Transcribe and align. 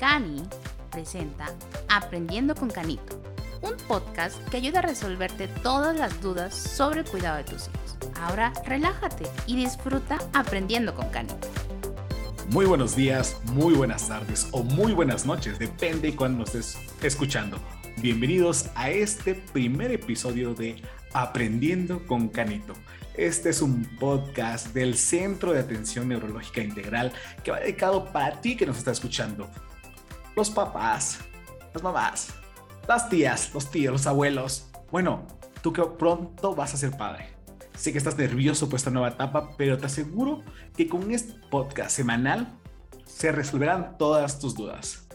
Cani 0.00 0.42
presenta 0.90 1.54
Aprendiendo 1.90 2.54
con 2.54 2.70
Canito, 2.70 3.20
un 3.60 3.76
podcast 3.86 4.42
que 4.48 4.56
ayuda 4.56 4.78
a 4.78 4.82
resolverte 4.82 5.46
todas 5.46 5.94
las 5.94 6.22
dudas 6.22 6.54
sobre 6.54 7.00
el 7.00 7.06
cuidado 7.06 7.36
de 7.36 7.44
tus 7.44 7.68
hijos. 7.68 7.98
Ahora 8.18 8.50
relájate 8.64 9.26
y 9.46 9.56
disfruta 9.56 10.16
aprendiendo 10.32 10.94
con 10.94 11.10
Canito. 11.10 11.46
Muy 12.48 12.64
buenos 12.64 12.96
días, 12.96 13.38
muy 13.52 13.74
buenas 13.74 14.08
tardes 14.08 14.48
o 14.52 14.62
muy 14.62 14.94
buenas 14.94 15.26
noches, 15.26 15.58
depende 15.58 16.12
de 16.12 16.16
cuándo 16.16 16.46
nos 16.46 16.54
estés 16.54 16.78
escuchando. 17.02 17.58
Bienvenidos 17.98 18.70
a 18.76 18.88
este 18.88 19.34
primer 19.34 19.92
episodio 19.92 20.54
de 20.54 20.80
Aprendiendo 21.12 22.06
con 22.06 22.30
Canito. 22.30 22.72
Este 23.12 23.50
es 23.50 23.60
un 23.60 23.84
podcast 23.98 24.68
del 24.68 24.96
Centro 24.96 25.52
de 25.52 25.60
Atención 25.60 26.08
Neurológica 26.08 26.62
Integral 26.62 27.12
que 27.44 27.50
va 27.50 27.60
dedicado 27.60 28.10
para 28.10 28.40
ti 28.40 28.56
que 28.56 28.64
nos 28.64 28.78
está 28.78 28.92
escuchando. 28.92 29.50
Los 30.36 30.48
papás, 30.48 31.18
las 31.74 31.82
mamás, 31.82 32.28
las 32.86 33.08
tías, 33.08 33.52
los 33.52 33.68
tíos, 33.68 33.92
los 33.92 34.06
abuelos. 34.06 34.70
Bueno, 34.92 35.26
tú 35.60 35.72
que 35.72 35.82
pronto 35.82 36.54
vas 36.54 36.72
a 36.72 36.76
ser 36.76 36.96
padre. 36.96 37.30
Sé 37.76 37.90
que 37.90 37.98
estás 37.98 38.16
nervioso 38.16 38.68
por 38.68 38.78
esta 38.78 38.90
nueva 38.90 39.08
etapa, 39.08 39.50
pero 39.58 39.76
te 39.76 39.86
aseguro 39.86 40.42
que 40.76 40.88
con 40.88 41.10
este 41.10 41.34
podcast 41.50 41.90
semanal 41.90 42.46
se 43.04 43.32
resolverán 43.32 43.98
todas 43.98 44.38
tus 44.38 44.54
dudas. 44.54 45.08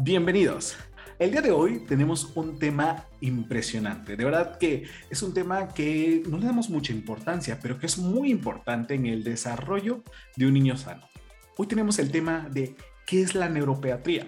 Bienvenidos. 0.00 0.76
El 1.18 1.32
día 1.32 1.42
de 1.42 1.50
hoy 1.50 1.80
tenemos 1.80 2.32
un 2.36 2.58
tema 2.58 3.06
impresionante. 3.20 4.16
De 4.16 4.24
verdad 4.24 4.58
que 4.58 4.84
es 5.10 5.22
un 5.22 5.34
tema 5.34 5.68
que 5.68 6.22
no 6.28 6.38
le 6.38 6.46
damos 6.46 6.70
mucha 6.70 6.92
importancia, 6.92 7.58
pero 7.60 7.78
que 7.78 7.86
es 7.86 7.98
muy 7.98 8.30
importante 8.30 8.94
en 8.94 9.06
el 9.06 9.24
desarrollo 9.24 10.02
de 10.36 10.46
un 10.46 10.54
niño 10.54 10.76
sano. 10.76 11.08
Hoy 11.56 11.66
tenemos 11.66 11.98
el 11.98 12.12
tema 12.12 12.48
de 12.50 12.76
qué 13.06 13.22
es 13.22 13.34
la 13.34 13.48
neuropeatría. 13.48 14.26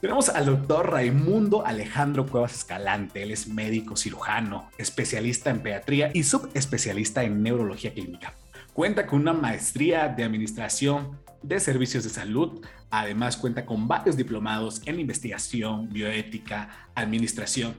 Tenemos 0.00 0.28
al 0.28 0.46
doctor 0.46 0.90
Raimundo 0.90 1.64
Alejandro 1.64 2.26
Cuevas 2.26 2.54
Escalante. 2.54 3.22
Él 3.22 3.30
es 3.30 3.48
médico 3.48 3.96
cirujano, 3.96 4.70
especialista 4.76 5.50
en 5.50 5.60
pediatría 5.60 6.10
y 6.12 6.24
subespecialista 6.24 7.24
en 7.24 7.42
neurología 7.42 7.94
clínica. 7.94 8.34
Cuenta 8.74 9.06
con 9.06 9.20
una 9.20 9.32
maestría 9.32 10.08
de 10.08 10.24
administración 10.24 11.18
de 11.42 11.60
servicios 11.60 12.04
de 12.04 12.10
salud. 12.10 12.64
Además, 12.90 13.36
cuenta 13.36 13.64
con 13.64 13.88
varios 13.88 14.16
diplomados 14.16 14.82
en 14.84 15.00
investigación, 15.00 15.88
bioética, 15.90 16.68
administración. 16.94 17.76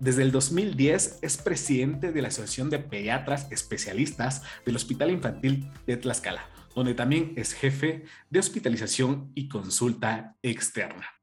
Desde 0.00 0.22
el 0.22 0.32
2010 0.32 1.18
es 1.20 1.36
presidente 1.36 2.10
de 2.10 2.22
la 2.22 2.28
Asociación 2.28 2.70
de 2.70 2.78
Pediatras 2.78 3.46
Especialistas 3.50 4.42
del 4.64 4.76
Hospital 4.76 5.10
Infantil 5.10 5.70
de 5.86 5.98
Tlaxcala, 5.98 6.48
donde 6.74 6.94
también 6.94 7.34
es 7.36 7.52
jefe 7.52 8.04
de 8.30 8.38
hospitalización 8.38 9.30
y 9.34 9.48
consulta 9.48 10.36
externa. 10.42 11.19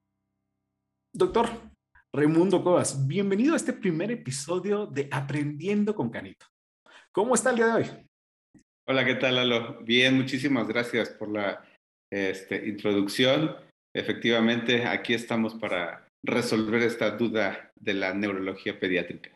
Doctor 1.17 1.49
Raimundo 2.13 2.63
Covas, 2.63 3.07
bienvenido 3.07 3.55
a 3.55 3.57
este 3.57 3.73
primer 3.73 4.11
episodio 4.11 4.85
de 4.85 5.09
Aprendiendo 5.11 5.95
con 5.95 6.11
Canito. 6.11 6.45
¿Cómo 7.11 7.33
está 7.33 7.49
el 7.49 7.55
día 7.55 7.65
de 7.65 7.73
hoy? 7.73 7.85
Hola, 8.87 9.03
¿qué 9.03 9.15
tal, 9.15 9.37
Lalo? 9.37 9.81
Bien, 9.83 10.15
muchísimas 10.15 10.67
gracias 10.67 11.09
por 11.09 11.31
la 11.31 11.65
este, 12.13 12.67
introducción. 12.67 13.55
Efectivamente, 13.95 14.85
aquí 14.85 15.15
estamos 15.15 15.55
para 15.55 16.07
resolver 16.23 16.83
esta 16.83 17.09
duda 17.17 17.71
de 17.73 17.95
la 17.95 18.13
neurología 18.13 18.79
pediátrica. 18.79 19.35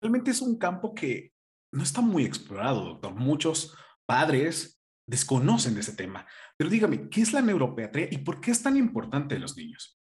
Realmente 0.00 0.30
es 0.30 0.40
un 0.40 0.58
campo 0.58 0.94
que 0.94 1.32
no 1.74 1.82
está 1.82 2.00
muy 2.00 2.24
explorado, 2.24 2.84
doctor. 2.84 3.16
Muchos 3.16 3.76
padres 4.06 4.78
desconocen 5.08 5.74
de 5.74 5.80
ese 5.80 5.96
tema. 5.96 6.24
Pero 6.56 6.70
dígame, 6.70 7.08
¿qué 7.10 7.22
es 7.22 7.32
la 7.32 7.42
neuropediatría 7.42 8.06
y 8.12 8.18
por 8.18 8.40
qué 8.40 8.52
es 8.52 8.62
tan 8.62 8.76
importante 8.76 9.34
en 9.34 9.40
los 9.40 9.56
niños? 9.56 9.99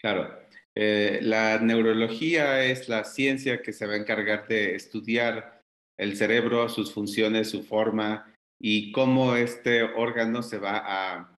Claro, 0.00 0.38
eh, 0.76 1.18
la 1.22 1.58
neurología 1.58 2.64
es 2.64 2.88
la 2.88 3.04
ciencia 3.04 3.62
que 3.62 3.72
se 3.72 3.86
va 3.86 3.94
a 3.94 3.98
encargar 3.98 4.46
de 4.46 4.76
estudiar 4.76 5.60
el 5.98 6.16
cerebro, 6.16 6.68
sus 6.68 6.92
funciones, 6.92 7.50
su 7.50 7.64
forma 7.64 8.32
y 8.60 8.92
cómo 8.92 9.34
este 9.34 9.82
órgano 9.82 10.42
se 10.42 10.58
va 10.58 10.82
a 10.84 11.34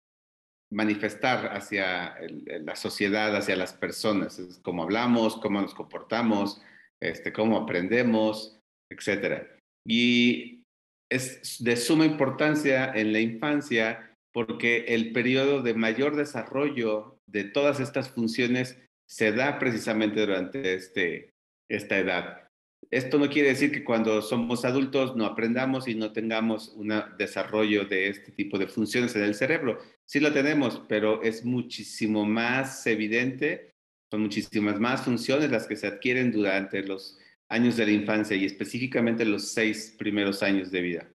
manifestar 0.72 1.56
hacia 1.56 2.16
la 2.20 2.76
sociedad, 2.76 3.34
hacia 3.34 3.56
las 3.56 3.72
personas, 3.72 4.60
cómo 4.62 4.82
hablamos, 4.82 5.36
cómo 5.36 5.60
nos 5.60 5.74
comportamos, 5.74 6.62
este, 7.02 7.32
cómo 7.32 7.56
aprendemos, 7.56 8.60
etc. 8.90 9.48
Y 9.86 10.62
es 11.10 11.64
de 11.64 11.76
suma 11.76 12.04
importancia 12.04 12.92
en 12.94 13.12
la 13.12 13.20
infancia 13.20 14.14
porque 14.32 14.84
el 14.88 15.12
periodo 15.12 15.62
de 15.62 15.74
mayor 15.74 16.14
desarrollo 16.14 17.16
de 17.30 17.44
todas 17.44 17.80
estas 17.80 18.10
funciones 18.10 18.78
se 19.06 19.32
da 19.32 19.58
precisamente 19.58 20.20
durante 20.20 20.74
este, 20.74 21.30
esta 21.68 21.98
edad. 21.98 22.48
Esto 22.90 23.18
no 23.18 23.28
quiere 23.28 23.50
decir 23.50 23.70
que 23.70 23.84
cuando 23.84 24.22
somos 24.22 24.64
adultos 24.64 25.14
no 25.14 25.26
aprendamos 25.26 25.86
y 25.86 25.94
no 25.94 26.12
tengamos 26.12 26.68
un 26.68 26.92
desarrollo 27.18 27.84
de 27.84 28.08
este 28.08 28.32
tipo 28.32 28.58
de 28.58 28.66
funciones 28.66 29.14
en 29.14 29.22
el 29.22 29.34
cerebro. 29.34 29.78
Sí 30.04 30.18
lo 30.18 30.32
tenemos, 30.32 30.82
pero 30.88 31.22
es 31.22 31.44
muchísimo 31.44 32.24
más 32.24 32.86
evidente, 32.86 33.70
son 34.10 34.22
muchísimas 34.22 34.80
más 34.80 35.02
funciones 35.02 35.50
las 35.50 35.66
que 35.66 35.76
se 35.76 35.86
adquieren 35.86 36.32
durante 36.32 36.82
los 36.82 37.18
años 37.48 37.76
de 37.76 37.86
la 37.86 37.92
infancia 37.92 38.36
y 38.36 38.44
específicamente 38.44 39.24
los 39.24 39.52
seis 39.52 39.94
primeros 39.98 40.42
años 40.42 40.70
de 40.70 40.80
vida. 40.80 41.10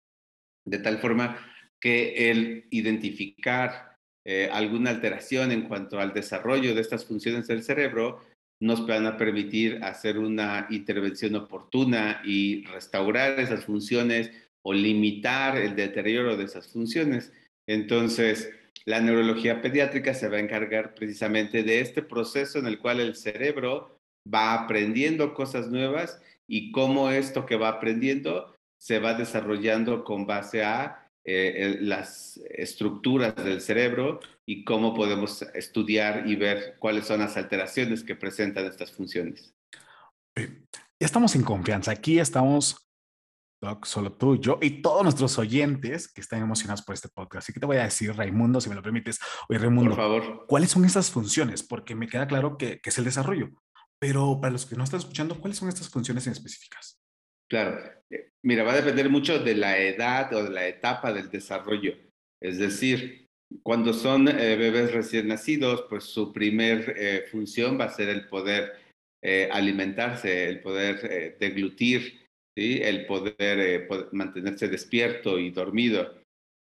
De 0.65 0.79
tal 0.79 0.99
forma 0.99 1.37
que 1.79 2.29
el 2.29 2.67
identificar 2.71 3.94
eh, 4.25 4.49
alguna 4.51 4.89
alteración 4.89 5.51
en 5.51 5.67
cuanto 5.67 5.99
al 5.99 6.13
desarrollo 6.13 6.73
de 6.73 6.81
estas 6.81 7.05
funciones 7.05 7.47
del 7.47 7.63
cerebro 7.63 8.21
nos 8.59 8.87
van 8.87 9.05
a 9.05 9.17
permitir 9.17 9.83
hacer 9.83 10.17
una 10.17 10.67
intervención 10.69 11.35
oportuna 11.35 12.21
y 12.25 12.65
restaurar 12.65 13.39
esas 13.39 13.65
funciones 13.65 14.31
o 14.63 14.73
limitar 14.73 15.57
el 15.57 15.75
deterioro 15.75 16.37
de 16.37 16.45
esas 16.45 16.67
funciones. 16.67 17.31
Entonces, 17.67 18.49
la 18.85 18.99
neurología 19.01 19.61
pediátrica 19.61 20.13
se 20.13 20.29
va 20.29 20.37
a 20.37 20.41
encargar 20.41 20.95
precisamente 20.95 21.63
de 21.63 21.81
este 21.81 22.01
proceso 22.01 22.59
en 22.59 22.67
el 22.67 22.79
cual 22.79 22.99
el 22.99 23.15
cerebro 23.15 23.99
va 24.31 24.53
aprendiendo 24.53 25.33
cosas 25.33 25.69
nuevas 25.69 26.21
y 26.47 26.71
cómo 26.71 27.11
esto 27.11 27.45
que 27.45 27.57
va 27.57 27.69
aprendiendo 27.69 28.55
se 28.79 28.99
va 28.99 29.13
desarrollando 29.13 30.03
con 30.03 30.25
base 30.25 30.63
a 30.63 31.04
eh, 31.27 31.79
las 31.81 32.37
estructuras 32.51 33.35
del 33.35 33.59
cerebro 33.59 34.19
y 34.45 34.63
cómo 34.63 34.93
podemos 34.93 35.41
estudiar 35.53 36.27
y 36.27 36.35
ver 36.35 36.75
cuáles 36.77 37.07
son 37.07 37.21
las 37.21 37.35
alteraciones 37.35 38.03
que 38.03 38.15
presentan 38.15 38.65
estas 38.65 38.91
funciones. 38.91 39.55
Ya 40.35 40.45
estamos 40.99 41.35
en 41.35 41.41
confianza. 41.41 41.91
Aquí 41.91 42.19
estamos, 42.19 42.87
Doc, 43.59 43.85
solo 43.85 44.13
tú, 44.13 44.39
yo 44.39 44.59
y 44.61 44.83
todos 44.83 45.01
nuestros 45.01 45.39
oyentes 45.39 46.07
que 46.07 46.21
están 46.21 46.43
emocionados 46.43 46.83
por 46.83 46.93
este 46.93 47.09
podcast. 47.09 47.45
Así 47.45 47.53
que 47.53 47.59
te 47.59 47.65
voy 47.65 47.77
a 47.77 47.83
decir, 47.85 48.15
Raimundo, 48.15 48.61
si 48.61 48.69
me 48.69 48.75
lo 48.75 48.83
permites. 48.83 49.19
Oye, 49.49 49.57
Raimundo, 49.57 49.95
por 49.95 49.99
favor. 49.99 50.45
¿cuáles 50.47 50.69
son 50.69 50.85
esas 50.85 51.09
funciones? 51.09 51.63
Porque 51.63 51.95
me 51.95 52.07
queda 52.07 52.27
claro 52.27 52.57
que, 52.57 52.79
que 52.81 52.89
es 52.91 52.97
el 52.99 53.05
desarrollo. 53.05 53.49
Pero 53.97 54.39
para 54.39 54.51
los 54.51 54.67
que 54.67 54.75
no 54.75 54.83
están 54.83 54.99
escuchando, 54.99 55.39
¿cuáles 55.39 55.57
son 55.57 55.69
estas 55.69 55.89
funciones 55.89 56.27
en 56.27 56.33
específicas? 56.33 57.01
Claro, 57.49 57.79
eh, 58.09 58.31
mira, 58.45 58.63
va 58.63 58.73
a 58.73 58.81
depender 58.81 59.09
mucho 59.09 59.39
de 59.39 59.55
la 59.55 59.77
edad 59.77 60.33
o 60.33 60.43
de 60.43 60.51
la 60.51 60.67
etapa 60.67 61.11
del 61.11 61.29
desarrollo. 61.29 61.95
Es 62.41 62.57
decir, 62.57 63.27
cuando 63.63 63.93
son 63.93 64.27
eh, 64.27 64.55
bebés 64.55 64.93
recién 64.93 65.27
nacidos, 65.27 65.85
pues 65.89 66.05
su 66.05 66.31
primer 66.31 66.95
eh, 66.97 67.25
función 67.31 67.79
va 67.79 67.85
a 67.85 67.93
ser 67.93 68.09
el 68.09 68.27
poder 68.27 68.85
alimentarse, 69.51 70.47
el 70.47 70.59
poder 70.59 71.39
deglutir, 71.39 72.27
¿sí? 72.55 72.79
el 72.83 73.07
poder, 73.07 73.87
poder 73.87 74.09
mantenerse 74.11 74.67
despierto 74.67 75.39
y 75.39 75.49
dormido. 75.49 76.21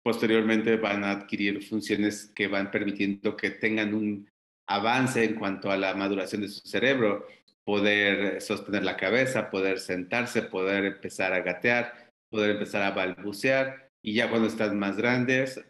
Posteriormente 0.03 0.75
van 0.75 1.05
a 1.05 1.11
adquirir 1.11 1.63
funciones 1.63 2.29
que 2.35 2.49
van 2.49 2.69
permitiendo 2.69 3.37
que 3.37 3.51
tengan 3.51 3.93
un 3.93 4.27
avance 4.67 5.23
en 5.23 5.35
cuanto 5.35 5.71
a 5.71 5.77
la 5.77 5.93
maduración 5.93 6.41
de 6.41 6.49
su 6.49 6.67
cerebro 6.67 7.25
poder 7.65 8.41
sostener 8.41 8.83
la 8.83 8.97
cabeza, 8.97 9.49
poder 9.49 9.79
sentarse, 9.79 10.41
poder 10.41 10.85
empezar 10.85 11.33
a 11.33 11.41
gatear, 11.41 12.09
poder 12.31 12.51
empezar 12.51 12.81
a 12.81 12.91
balbucear 12.91 13.89
y 14.03 14.13
ya 14.15 14.29
cuando 14.29 14.47
están 14.47 14.77
más 14.79 14.97
grandes, 14.97 15.63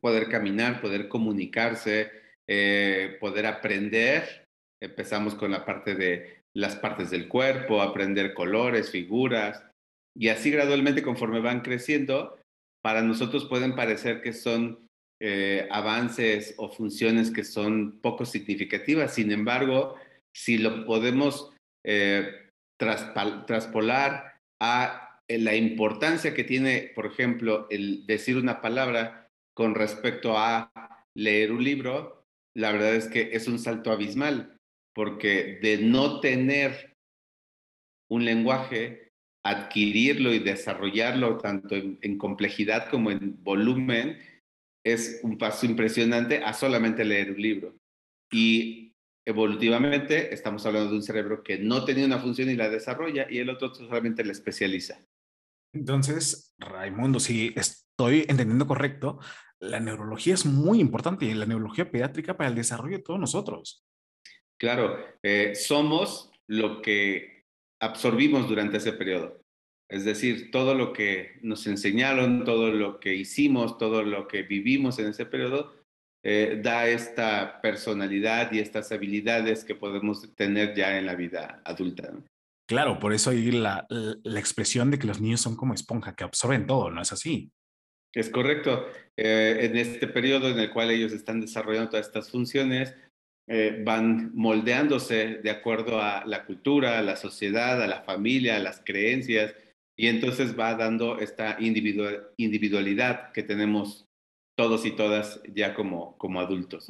poder 0.00 0.28
caminar, 0.28 0.80
poder 0.80 1.08
comunicarse, 1.08 2.10
eh, 2.48 3.16
poder 3.20 3.46
aprender. 3.46 4.46
Empezamos 4.80 5.34
con 5.34 5.50
la 5.50 5.64
parte 5.64 5.94
de 5.94 6.42
las 6.54 6.76
partes 6.76 7.10
del 7.10 7.28
cuerpo, 7.28 7.82
aprender 7.82 8.32
colores, 8.34 8.90
figuras 8.90 9.64
y 10.16 10.28
así 10.28 10.50
gradualmente 10.50 11.02
conforme 11.02 11.40
van 11.40 11.60
creciendo, 11.60 12.38
para 12.82 13.02
nosotros 13.02 13.46
pueden 13.46 13.76
parecer 13.76 14.22
que 14.22 14.32
son 14.32 14.88
eh, 15.20 15.68
avances 15.70 16.54
o 16.58 16.68
funciones 16.68 17.30
que 17.30 17.44
son 17.44 18.00
poco 18.00 18.24
significativas. 18.24 19.14
Sin 19.14 19.30
embargo, 19.30 19.96
si 20.34 20.58
lo 20.58 20.84
podemos 20.84 21.52
eh, 21.84 22.50
traspolar 22.78 24.40
a 24.60 25.20
eh, 25.28 25.38
la 25.38 25.54
importancia 25.54 26.34
que 26.34 26.44
tiene, 26.44 26.92
por 26.94 27.06
ejemplo, 27.06 27.66
el 27.70 28.06
decir 28.06 28.36
una 28.36 28.60
palabra 28.60 29.30
con 29.54 29.74
respecto 29.74 30.38
a 30.38 30.72
leer 31.14 31.52
un 31.52 31.64
libro, 31.64 32.24
la 32.56 32.72
verdad 32.72 32.94
es 32.94 33.08
que 33.08 33.30
es 33.32 33.48
un 33.48 33.58
salto 33.58 33.90
abismal, 33.90 34.56
porque 34.94 35.58
de 35.62 35.78
no 35.78 36.20
tener 36.20 36.96
un 38.10 38.24
lenguaje, 38.24 39.12
adquirirlo 39.44 40.32
y 40.32 40.38
desarrollarlo 40.38 41.38
tanto 41.38 41.76
en, 41.76 42.18
complejidad 42.18 42.88
como 42.90 43.10
en 43.10 43.42
volumen, 43.42 44.18
es 44.84 45.20
un 45.22 45.38
paso 45.38 45.66
impresionante 45.66 46.38
a 46.38 46.52
solamente 46.52 47.04
leer 47.04 47.32
un 47.32 47.42
libro. 47.42 47.76
Y 48.32 48.87
evolutivamente 49.28 50.32
estamos 50.32 50.64
hablando 50.64 50.90
de 50.90 50.96
un 50.96 51.02
cerebro 51.02 51.42
que 51.42 51.58
no 51.58 51.84
tenía 51.84 52.06
una 52.06 52.18
función 52.18 52.48
y 52.48 52.56
la 52.56 52.70
desarrolla 52.70 53.26
y 53.28 53.38
el 53.38 53.50
otro 53.50 53.74
solamente 53.74 54.24
la 54.24 54.32
especializa. 54.32 55.04
Entonces, 55.74 56.54
Raimundo, 56.58 57.20
si 57.20 57.52
estoy 57.54 58.20
entendiendo 58.26 58.66
correcto, 58.66 59.18
la 59.60 59.80
neurología 59.80 60.32
es 60.32 60.46
muy 60.46 60.80
importante 60.80 61.26
y 61.26 61.34
la 61.34 61.44
neurología 61.44 61.90
pediátrica 61.90 62.38
para 62.38 62.48
el 62.48 62.54
desarrollo 62.54 62.96
de 62.96 63.02
todos 63.02 63.20
nosotros. 63.20 63.84
Claro, 64.58 64.96
eh, 65.22 65.54
somos 65.54 66.32
lo 66.46 66.80
que 66.80 67.44
absorbimos 67.82 68.48
durante 68.48 68.78
ese 68.78 68.94
periodo. 68.94 69.42
Es 69.90 70.06
decir, 70.06 70.50
todo 70.50 70.74
lo 70.74 70.94
que 70.94 71.38
nos 71.42 71.66
enseñaron, 71.66 72.44
todo 72.44 72.70
lo 72.70 72.98
que 72.98 73.14
hicimos, 73.14 73.76
todo 73.76 74.02
lo 74.02 74.26
que 74.26 74.42
vivimos 74.42 74.98
en 74.98 75.08
ese 75.08 75.26
periodo, 75.26 75.74
eh, 76.22 76.60
da 76.62 76.88
esta 76.88 77.60
personalidad 77.60 78.52
y 78.52 78.58
estas 78.58 78.90
habilidades 78.92 79.64
que 79.64 79.74
podemos 79.74 80.34
tener 80.34 80.74
ya 80.74 80.98
en 80.98 81.06
la 81.06 81.14
vida 81.14 81.62
adulta. 81.64 82.12
Claro, 82.68 82.98
por 82.98 83.12
eso 83.12 83.30
hay 83.30 83.50
la, 83.50 83.86
la, 83.88 84.38
expresión 84.38 84.90
de 84.90 84.98
que 84.98 85.06
los 85.06 85.20
niños 85.20 85.40
son 85.40 85.56
como 85.56 85.72
esponja, 85.72 86.14
que 86.14 86.24
absorben 86.24 86.66
todo, 86.66 86.90
¿no 86.90 87.00
es 87.00 87.12
así? 87.12 87.50
Es 88.12 88.28
correcto. 88.30 88.86
Eh, 89.16 89.58
en 89.62 89.76
este 89.76 90.06
periodo 90.08 90.48
en 90.50 90.58
el 90.58 90.70
cual 90.70 90.90
ellos 90.90 91.12
están 91.12 91.40
desarrollando 91.40 91.90
todas 91.90 92.06
estas 92.06 92.30
funciones, 92.30 92.94
eh, 93.48 93.80
van 93.84 94.34
moldeándose 94.34 95.38
de 95.42 95.50
acuerdo 95.50 96.02
a 96.02 96.26
la 96.26 96.44
cultura, 96.44 96.98
a 96.98 97.02
la 97.02 97.16
sociedad, 97.16 97.82
a 97.82 97.86
la 97.86 98.02
familia, 98.02 98.56
a 98.56 98.60
las 98.60 98.82
creencias, 98.84 99.54
y 99.96 100.08
entonces 100.08 100.58
va 100.58 100.74
dando 100.74 101.18
esta 101.18 101.56
individualidad 101.58 103.32
que 103.32 103.42
tenemos 103.42 104.07
todos 104.58 104.84
y 104.84 104.90
todas 104.90 105.40
ya 105.54 105.72
como, 105.72 106.18
como 106.18 106.40
adultos. 106.40 106.88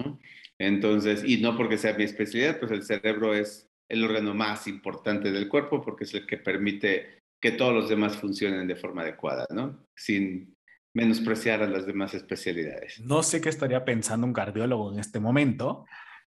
Entonces, 0.59 1.23
y 1.23 1.37
no 1.37 1.55
porque 1.55 1.77
sea 1.77 1.93
mi 1.93 2.05
especialidad, 2.05 2.59
pues 2.59 2.73
el 2.73 2.83
cerebro 2.83 3.35
es 3.35 3.69
el 3.91 4.03
órgano 4.05 4.33
más 4.33 4.67
importante 4.67 5.31
del 5.31 5.51
cuerpo 5.51 5.83
porque 5.83 6.05
es 6.05 6.15
el 6.15 6.27
que 6.27 6.39
permite 6.39 7.21
que 7.39 7.53
todos 7.53 7.75
los 7.75 7.91
demás 7.91 8.17
funcionen 8.17 8.67
de 8.67 8.75
forma 8.75 9.03
adecuada, 9.03 9.47
¿no? 9.51 9.85
Sin 9.95 10.57
menospreciar 10.95 11.63
a 11.63 11.69
las 11.69 11.85
demás 11.85 12.15
especialidades. 12.15 13.01
No 13.01 13.23
sé 13.23 13.43
qué 13.43 13.51
estaría 13.51 13.85
pensando 13.85 14.27
un 14.27 14.33
cardiólogo 14.33 14.91
en 14.95 15.01
este 15.01 15.21
momento, 15.21 15.85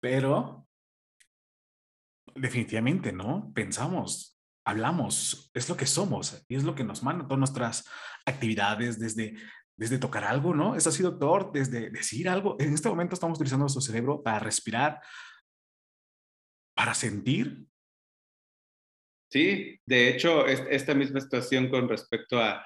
pero 0.01 0.67
definitivamente, 2.35 3.13
¿no? 3.13 3.53
Pensamos, 3.55 4.37
hablamos, 4.67 5.49
es 5.53 5.69
lo 5.69 5.77
que 5.77 5.85
somos 5.85 6.43
y 6.49 6.55
es 6.55 6.65
lo 6.65 6.75
que 6.75 6.83
nos 6.83 7.03
manda 7.03 7.23
todas 7.23 7.39
nuestras 7.39 7.89
actividades 8.25 8.99
desde 8.99 9.35
desde 9.81 9.97
tocar 9.97 10.25
algo, 10.25 10.53
¿no? 10.53 10.75
Es 10.75 10.85
así, 10.85 11.01
doctor, 11.01 11.51
desde 11.51 11.89
decir 11.89 12.29
algo. 12.29 12.55
En 12.59 12.71
este 12.71 12.87
momento 12.87 13.15
estamos 13.15 13.39
utilizando 13.39 13.63
nuestro 13.63 13.81
cerebro 13.81 14.21
para 14.21 14.37
respirar, 14.37 15.01
para 16.75 16.93
sentir. 16.93 17.65
Sí, 19.31 19.79
de 19.83 20.09
hecho, 20.09 20.45
esta 20.45 20.93
misma 20.93 21.19
situación 21.19 21.67
con 21.67 21.89
respecto 21.89 22.39
a 22.39 22.63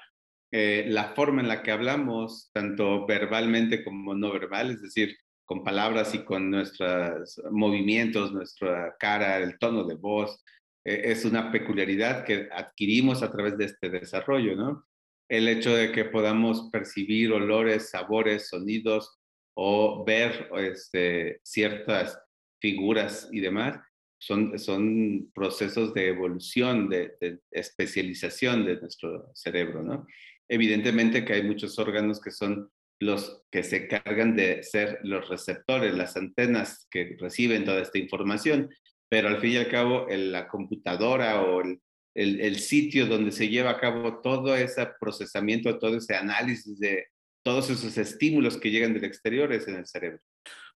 eh, 0.52 0.84
la 0.88 1.14
forma 1.14 1.40
en 1.40 1.48
la 1.48 1.62
que 1.62 1.70
hablamos, 1.70 2.50
tanto 2.52 3.06
verbalmente 3.06 3.82
como 3.82 4.14
no 4.14 4.30
verbal, 4.30 4.72
es 4.72 4.82
decir, 4.82 5.16
con 5.46 5.64
palabras 5.64 6.14
y 6.14 6.22
con 6.22 6.50
nuestros 6.50 7.40
movimientos, 7.50 8.30
nuestra 8.30 8.94
cara, 8.98 9.38
el 9.38 9.58
tono 9.58 9.84
de 9.84 9.94
voz, 9.94 10.44
eh, 10.84 11.00
es 11.04 11.24
una 11.24 11.50
peculiaridad 11.50 12.26
que 12.26 12.50
adquirimos 12.52 13.22
a 13.22 13.32
través 13.32 13.56
de 13.56 13.64
este 13.64 13.88
desarrollo, 13.88 14.54
¿no? 14.54 14.86
El 15.28 15.48
hecho 15.48 15.74
de 15.74 15.92
que 15.92 16.04
podamos 16.04 16.68
percibir 16.70 17.32
olores, 17.32 17.90
sabores, 17.90 18.48
sonidos 18.48 19.18
o 19.56 20.04
ver 20.04 20.48
este, 20.58 21.40
ciertas 21.42 22.18
figuras 22.60 23.28
y 23.32 23.40
demás, 23.40 23.78
son, 24.18 24.58
son 24.58 25.30
procesos 25.34 25.92
de 25.94 26.08
evolución, 26.08 26.88
de, 26.88 27.40
especialización 27.50 28.64
de 28.64 28.80
nuestro 28.80 29.30
cerebro, 29.34 29.82
¿no? 29.82 30.06
Evidentemente 30.48 31.24
que 31.24 31.34
hay 31.34 31.42
muchos 31.42 31.78
órganos 31.78 32.20
que 32.20 32.30
son 32.30 32.70
los 32.98 33.42
que 33.50 33.62
se 33.62 33.88
cargan 33.88 34.36
de 34.36 34.62
ser 34.62 35.00
los 35.02 35.28
receptores, 35.28 35.94
las 35.94 36.16
antenas 36.16 36.86
que 36.90 37.16
reciben 37.18 37.64
toda 37.64 37.82
esta 37.82 37.98
información, 37.98 38.70
pero 39.08 39.28
al 39.28 39.40
fin 39.40 39.52
y 39.52 39.56
al 39.58 39.68
cabo 39.68 40.06
la 40.08 40.48
computadora 40.48 41.42
o 41.42 41.60
el, 41.60 41.80
el, 42.16 42.58
sitio 42.58 43.06
donde 43.06 43.30
se 43.30 43.48
lleva 43.48 43.70
a 43.70 43.80
cabo 43.80 44.20
todo 44.20 44.56
ese 44.56 44.88
procesamiento, 44.98 45.78
todo 45.78 45.96
ese 45.96 46.16
análisis 46.16 46.78
de 46.78 47.06
todos 47.42 47.70
esos 47.70 47.96
estímulos 47.98 48.56
que 48.56 48.70
llegan 48.70 48.94
del 48.94 49.04
exterior 49.04 49.52
es 49.52 49.68
en 49.68 49.76
el 49.76 49.86
cerebro. 49.86 50.20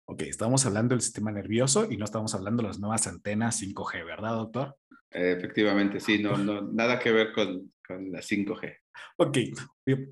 Ok, 0.05 0.23
estamos 0.23 0.67
hablando 0.67 0.95
del 0.95 1.03
sistema 1.03 1.31
nervioso 1.31 1.87
y 1.91 1.97
no 1.97 2.05
estamos 2.05 2.35
hablando 2.35 2.63
de 2.63 2.69
las 2.69 2.79
nuevas 2.79 3.07
antenas 3.07 3.63
5G, 3.63 4.05
¿verdad, 4.05 4.33
doctor? 4.33 4.77
efectivamente, 5.11 6.01
sí, 6.01 6.23
no, 6.23 6.37
no, 6.37 6.61
nada 6.61 6.99
que 6.99 7.11
ver 7.11 7.33
con, 7.33 7.73
con 7.87 8.13
la 8.13 8.21
5G. 8.21 8.77
Ok, 9.17 9.37
eh, 9.87 10.09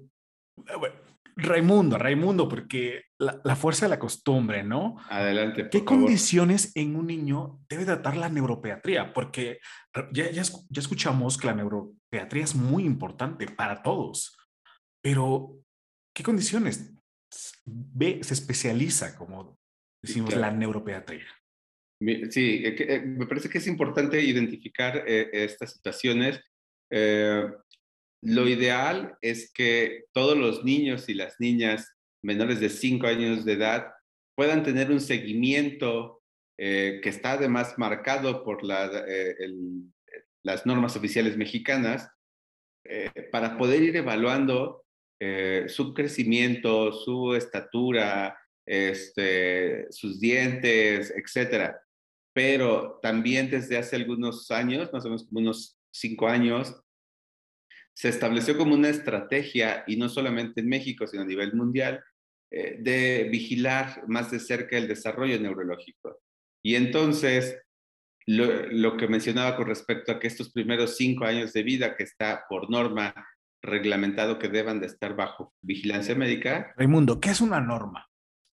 bueno, 0.79 0.97
Raimundo, 1.37 1.99
Raimundo, 1.99 2.49
porque 2.49 3.03
la, 3.19 3.57
fuerza 3.57 3.85
de 3.85 3.91
la 3.91 3.99
costumbre, 3.99 4.63
¿no? 4.63 4.97
Adelante. 5.11 5.69
¿Qué 5.71 5.85
condiciones 5.85 6.73
en 6.75 6.97
un 6.97 7.07
niño 7.09 7.61
debe 7.69 7.85
tratar 7.85 8.17
la 8.17 8.31
neuropediatría? 8.31 9.13
Porque 9.13 9.61
ya, 10.13 10.31
ya, 10.31 10.43
ya 10.43 10.81
escuchamos 10.81 11.37
que 11.37 11.47
la 11.47 11.55
neuropediatría 11.55 12.45
es 12.45 12.55
muy 12.55 12.85
importante 12.85 13.47
para 13.47 13.83
todos, 13.83 14.37
pero 15.03 15.59
¿qué 16.15 16.23
condiciones 16.23 16.97
ve, 17.65 18.21
se 18.23 18.35
especializa 18.35 19.17
como 19.17 19.59
decimos, 20.03 20.35
la 20.35 20.51
neuropediatría. 20.51 21.27
Sí, 22.31 22.63
eh, 22.65 22.77
eh, 22.79 23.01
me 23.01 23.27
parece 23.27 23.49
que 23.49 23.59
es 23.59 23.67
importante 23.67 24.21
identificar 24.21 25.03
eh, 25.07 25.31
estas 25.33 25.73
situaciones. 25.73 26.41
Lo 28.27 28.49
ideal 28.49 29.17
es 29.23 29.53
que 29.53 30.05
todos 30.13 30.37
los 30.37 30.65
niños 30.65 31.09
y 31.09 31.15
las 31.15 31.37
niñas 31.39 31.95
menores 32.23 32.59
de 32.59 32.69
5 32.69 33.07
años 33.07 33.45
de 33.45 33.53
edad 33.53 33.93
puedan 34.35 34.63
tener 34.65 34.91
un 34.91 35.01
seguimiento 35.01 36.23
que 36.59 37.01
está 37.05 37.33
además 37.33 37.75
marcado 37.77 38.43
por 38.43 38.65
la, 38.65 38.91
las 40.43 40.67
normas 40.67 40.97
oficiales 40.97 41.37
mexicanas 41.37 42.09
para 43.31 43.57
poder 43.59 43.83
ir 43.83 43.97
evaluando 43.97 44.85
su 45.69 45.95
crecimiento, 45.95 46.93
su 46.93 47.35
estatura, 47.35 48.37
este, 48.67 49.87
sus 49.91 50.19
dientes, 50.19 51.15
etcétera. 51.17 51.81
Pero 52.35 52.99
también 53.01 53.51
desde 53.51 53.79
hace 53.79 53.97
algunos 53.97 54.51
años, 54.51 54.93
más 54.93 55.05
o 55.05 55.09
menos 55.09 55.29
unos 55.31 55.79
cinco 55.93 56.29
años, 56.29 56.75
se 57.97 58.11
estableció 58.11 58.59
como 58.59 58.75
una 58.75 58.91
estrategia, 58.91 59.83
y 59.87 59.97
no 59.97 60.11
solamente 60.11 60.61
en 60.61 60.69
México, 60.69 61.07
sino 61.07 61.23
a 61.23 61.27
nivel 61.27 61.55
mundial, 61.55 62.05
eh, 62.51 62.77
de 62.79 63.29
vigilar 63.31 64.05
más 64.07 64.31
de 64.31 64.39
cerca 64.39 64.77
el 64.77 64.87
desarrollo 64.87 65.41
neurológico. 65.41 66.21
Y 66.63 66.75
entonces, 66.75 67.59
lo, 68.27 68.67
lo, 68.67 68.99
que 68.99 69.09
mencionaba 69.09 69.57
con 69.57 69.67
respecto 69.67 70.13
a 70.13 70.21
que 70.21 70.27
estos 70.27 70.53
primeros 70.53 70.97
cinco 70.97 71.25
años 71.25 71.55
de 71.55 71.63
vida, 71.63 71.97
que 71.97 72.03
está 72.03 72.45
por 72.49 72.71
norma 72.71 73.15
reglamentado 73.63 74.39
que 74.39 74.49
deban 74.49 74.79
de 74.79 74.87
estar 74.87 75.17
bajo 75.17 75.55
vigilancia 75.63 76.15
médica. 76.15 76.75
Raimundo, 76.77 77.19
¿qué 77.19 77.31
es 77.31 77.41
una 77.41 77.61
norma? 77.61 78.09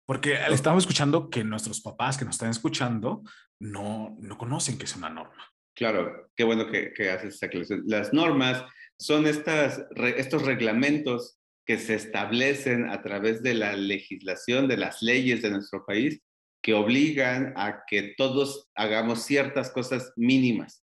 Porque 0.05 0.38
estamos 0.50 0.84
escuchando 0.84 1.29
que 1.29 1.46
nuestros 1.46 1.79
papás 1.81 2.17
que 2.17 2.25
nos 2.25 2.36
están 2.36 2.50
escuchando 2.50 3.24
no, 3.60 4.17
no 4.19 4.38
conocen 4.38 4.77
que 4.77 4.84
es 4.84 4.96
una 4.98 5.10
norma. 5.10 5.48
Claro, 5.75 6.29
qué 6.36 6.43
bueno 6.43 6.67
que, 6.69 6.91
que 6.91 7.10
haces 7.10 7.36
esta 7.36 7.46
aclaración. 7.46 7.84
Las 7.86 8.12
normas 8.12 8.65
son 8.99 9.27
estas, 9.27 9.85
estos 10.17 10.43
reglamentos 10.43 11.39
que 11.65 11.77
se 11.77 11.95
establecen 11.95 12.89
a 12.89 13.01
través 13.01 13.41
de 13.41 13.53
la 13.53 13.75
legislación, 13.75 14.67
de 14.67 14.77
las 14.77 15.01
leyes 15.01 15.41
de 15.41 15.51
nuestro 15.51 15.85
país, 15.85 16.21
que 16.61 16.73
obligan 16.73 17.53
a 17.55 17.83
que 17.87 18.13
todos 18.17 18.69
hagamos 18.75 19.23
ciertas 19.23 19.71
cosas 19.71 20.11
mínimas, 20.15 20.83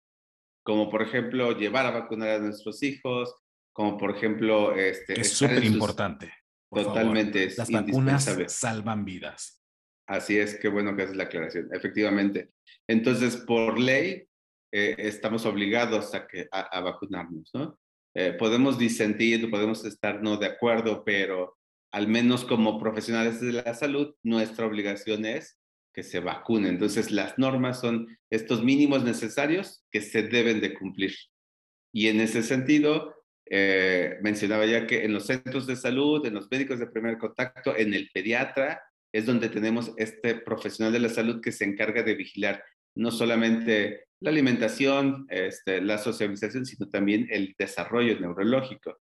como 0.64 0.88
por 0.90 1.02
ejemplo 1.02 1.52
llevar 1.58 1.86
a 1.86 1.90
vacunar 1.90 2.28
a 2.28 2.38
nuestros 2.38 2.82
hijos, 2.82 3.34
como 3.72 3.96
por 3.96 4.16
ejemplo... 4.16 4.74
Este, 4.76 5.20
es 5.20 5.32
súper 5.32 5.64
importante. 5.64 6.32
Totalmente. 6.70 7.52
Las 7.56 7.70
vacunas 7.70 8.36
salvan 8.48 9.04
vidas. 9.04 9.62
Así 10.08 10.38
es, 10.38 10.56
qué 10.56 10.68
bueno 10.68 10.94
que 10.94 11.02
haces 11.02 11.16
la 11.16 11.24
aclaración. 11.24 11.68
Efectivamente. 11.72 12.50
Entonces, 12.86 13.36
por 13.36 13.78
ley, 13.78 14.24
eh, 14.72 14.94
estamos 14.98 15.46
obligados 15.46 16.14
a, 16.14 16.26
que, 16.26 16.48
a, 16.52 16.80
vacunarnos, 16.80 17.50
¿no? 17.54 17.78
Eh, 18.18 18.32
podemos 18.32 18.78
disentir, 18.78 19.50
podemos 19.50 19.84
estar 19.84 20.22
no 20.22 20.38
de 20.38 20.46
acuerdo, 20.46 21.04
pero 21.04 21.58
al 21.92 22.08
menos 22.08 22.46
como 22.46 22.78
profesionales 22.78 23.42
de 23.42 23.52
la 23.52 23.74
salud, 23.74 24.14
nuestra 24.22 24.64
obligación 24.64 25.26
es 25.26 25.58
que 25.92 26.02
se 26.02 26.20
vacune. 26.20 26.70
Entonces, 26.70 27.10
las 27.10 27.38
normas 27.38 27.78
son 27.78 28.06
estos 28.30 28.64
mínimos 28.64 29.04
necesarios 29.04 29.84
que 29.90 30.00
se 30.00 30.22
deben 30.22 30.62
de 30.62 30.72
cumplir. 30.72 31.14
Y 31.92 32.08
en 32.08 32.20
ese 32.22 32.42
sentido, 32.42 33.14
eh, 33.50 34.16
mencionaba 34.22 34.64
ya 34.64 34.86
que 34.86 35.04
en 35.04 35.12
los 35.12 35.26
centros 35.26 35.66
de 35.66 35.76
salud, 35.76 36.24
en 36.24 36.34
los 36.34 36.50
médicos 36.50 36.78
de 36.78 36.86
primer 36.86 37.18
contacto, 37.18 37.76
en 37.76 37.92
el 37.92 38.08
pediatra, 38.14 38.80
es 39.12 39.26
donde 39.26 39.50
tenemos 39.50 39.92
este 39.98 40.36
profesional 40.36 40.90
de 40.90 41.00
la 41.00 41.10
salud 41.10 41.42
que 41.42 41.52
se 41.52 41.64
encarga 41.64 42.02
de 42.02 42.14
vigilar 42.14 42.64
no 42.96 43.10
solamente 43.10 44.05
la 44.20 44.30
alimentación, 44.30 45.26
este, 45.28 45.80
la 45.80 45.98
socialización, 45.98 46.64
sino 46.64 46.88
también 46.88 47.28
el 47.30 47.54
desarrollo 47.58 48.18
neurológico. 48.18 48.98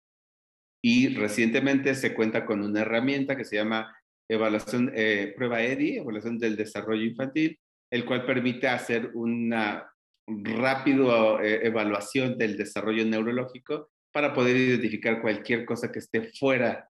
Y 0.84 1.16
recientemente 1.16 1.96
se 1.96 2.14
cuenta 2.14 2.46
con 2.46 2.62
una 2.62 2.82
herramienta 2.82 3.36
que 3.36 3.46
se 3.46 3.56
llama 3.56 3.96
evaluación, 4.30 4.92
eh, 4.94 5.34
prueba 5.36 5.62
EDI, 5.62 5.98
evaluación 5.98 6.38
del 6.38 6.56
desarrollo 6.56 7.04
infantil, 7.04 7.58
el 7.92 8.06
cual 8.06 8.26
permite 8.26 8.68
hacer 8.68 9.12
una 9.14 9.90
rápida 10.28 11.44
eh, 11.44 11.62
evaluación 11.64 12.38
del 12.38 12.58
desarrollo 12.58 13.06
neurológico 13.06 13.92
para 14.12 14.34
poder 14.34 14.56
identificar 14.56 15.22
cualquier 15.22 15.66
cosa 15.66 15.92
que 15.92 16.00
esté 16.00 16.32
fuera 16.34 16.90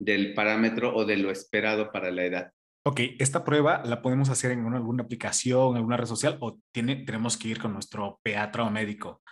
del 0.00 0.34
parámetro 0.34 0.94
o 0.94 1.04
de 1.04 1.16
lo 1.16 1.30
esperado 1.30 1.90
para 1.92 2.10
la 2.10 2.24
edad. 2.24 2.52
Ok, 2.84 3.00
esta 3.18 3.44
prueba 3.44 3.82
la 3.84 4.02
podemos 4.02 4.28
hacer 4.28 4.50
en 4.50 4.66
alguna 4.66 5.04
aplicación, 5.04 5.76
alguna 5.76 5.96
red 5.96 6.06
social 6.06 6.36
o 6.40 6.58
tiene, 6.72 7.04
tenemos 7.04 7.36
que 7.36 7.48
ir 7.48 7.60
con 7.60 7.72
nuestro 7.72 8.20
pediatra 8.22 8.64
o 8.64 8.70
médico. 8.70 9.22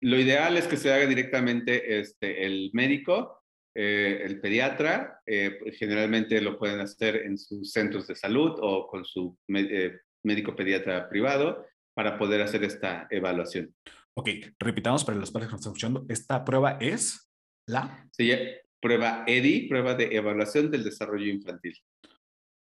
Lo 0.00 0.18
ideal 0.18 0.56
es 0.56 0.66
que 0.66 0.76
se 0.76 0.92
haga 0.92 1.06
directamente 1.06 1.98
este, 1.98 2.46
el 2.46 2.70
médico 2.74 3.42
eh, 3.78 4.22
el 4.24 4.40
pediatra, 4.40 5.20
eh, 5.26 5.58
pues, 5.60 5.76
generalmente 5.76 6.40
lo 6.40 6.58
pueden 6.58 6.80
hacer 6.80 7.16
en 7.16 7.36
sus 7.36 7.72
centros 7.72 8.06
de 8.06 8.14
salud 8.14 8.56
o 8.58 8.86
con 8.86 9.04
su 9.04 9.36
eh, 9.48 9.98
médico 10.22 10.56
pediatra 10.56 11.10
privado 11.10 11.66
para 11.92 12.16
poder 12.16 12.40
hacer 12.40 12.64
esta 12.64 13.06
evaluación. 13.10 13.74
Ok, 14.14 14.30
repitamos 14.58 15.04
para 15.04 15.18
los 15.18 15.30
padres 15.30 15.48
que 15.48 15.52
nos 15.52 15.60
están 15.60 15.72
escuchando, 15.72 16.06
esta 16.08 16.42
prueba 16.42 16.78
es 16.80 17.30
la... 17.68 18.08
Sí, 18.12 18.32
prueba 18.80 19.24
EDI, 19.26 19.68
prueba 19.68 19.92
de 19.92 20.16
evaluación 20.16 20.70
del 20.70 20.82
desarrollo 20.82 21.26
infantil. 21.26 21.76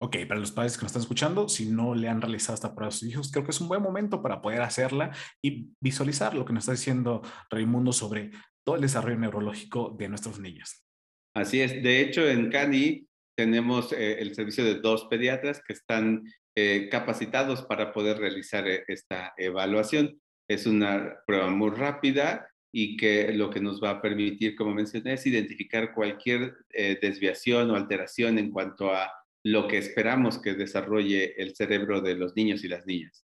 Ok, 0.02 0.18
para 0.28 0.40
los 0.40 0.52
padres 0.52 0.78
que 0.78 0.84
nos 0.84 0.90
están 0.90 1.04
escuchando, 1.04 1.48
si 1.48 1.68
no 1.68 1.96
le 1.96 2.10
han 2.10 2.22
realizado 2.22 2.56
esta 2.56 2.76
prueba 2.76 2.90
a 2.90 2.92
sus 2.92 3.08
hijos, 3.08 3.32
creo 3.32 3.46
que 3.46 3.52
es 3.52 3.62
un 3.62 3.70
buen 3.70 3.82
momento 3.82 4.22
para 4.22 4.42
poder 4.42 4.62
hacerla 4.62 5.16
y 5.42 5.70
visualizar 5.80 6.36
lo 6.36 6.44
que 6.44 6.52
nos 6.52 6.64
está 6.64 6.74
diciendo 6.74 7.22
Raimundo 7.50 7.94
sobre 7.94 8.32
todo 8.66 8.76
el 8.76 8.82
desarrollo 8.82 9.18
neurológico 9.18 9.96
de 9.98 10.10
nuestros 10.10 10.40
niños. 10.40 10.86
Así 11.34 11.62
es. 11.62 11.82
De 11.82 12.02
hecho, 12.02 12.28
en 12.28 12.50
CANI 12.50 13.08
tenemos 13.38 13.94
eh, 13.94 14.20
el 14.20 14.36
servicio 14.36 14.66
de 14.66 14.76
dos 14.76 15.06
pediatras 15.06 15.62
que 15.66 15.74
están 15.74 16.24
eh, 16.56 16.90
capacitados 16.90 17.62
para 17.64 17.94
poder 17.94 18.18
realizar 18.18 18.68
eh, 18.68 18.84
esta 18.88 19.34
evaluación. 19.38 20.20
Es 20.50 20.66
una 20.66 21.16
prueba 21.26 21.50
muy 21.50 21.72
rápida 21.72 22.50
y 22.74 22.98
que 22.98 23.32
lo 23.34 23.50
que 23.50 23.62
nos 23.62 23.82
va 23.82 23.92
a 23.92 24.02
permitir, 24.02 24.56
como 24.56 24.74
mencioné, 24.74 25.14
es 25.14 25.26
identificar 25.26 25.94
cualquier 25.94 26.54
desviación 27.02 27.72
o 27.72 27.76
alteración 27.76 28.38
en 28.38 28.52
cuanto 28.52 28.94
a 28.94 29.10
lo 29.46 29.68
que 29.68 29.78
esperamos 29.78 30.40
que 30.40 30.56
desarrolle 30.56 31.40
el 31.40 31.56
cerebro 31.56 32.02
de 32.02 32.16
los 32.16 32.36
niños 32.36 32.64
y 32.64 32.68
las 32.68 32.86
niñas. 32.88 33.24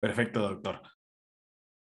Perfecto, 0.00 0.40
doctor. 0.40 0.80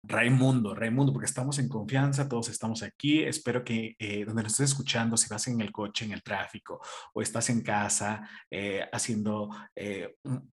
Raimundo, 0.05 0.75
Raimundo, 0.77 1.13
porque 1.13 1.27
estamos 1.27 1.59
en 1.59 1.69
confianza, 1.69 2.29
todos 2.29 2.51
estamos 2.51 2.85
aquí. 2.85 3.23
Espero 3.23 3.65
que 3.65 3.97
eh, 3.99 4.25
donde 4.25 4.45
nos 4.45 4.53
estés 4.53 4.71
escuchando, 4.71 5.17
si 5.17 5.29
vas 5.29 5.49
en 5.49 5.61
el 5.61 5.73
coche, 5.73 6.05
en 6.05 6.13
el 6.13 6.23
tráfico, 6.23 6.81
o 7.15 7.21
estás 7.21 7.51
en 7.51 7.63
casa 7.63 8.29
eh, 8.49 8.85
haciendo 8.93 9.51
eh, 9.75 10.15
un, 10.23 10.49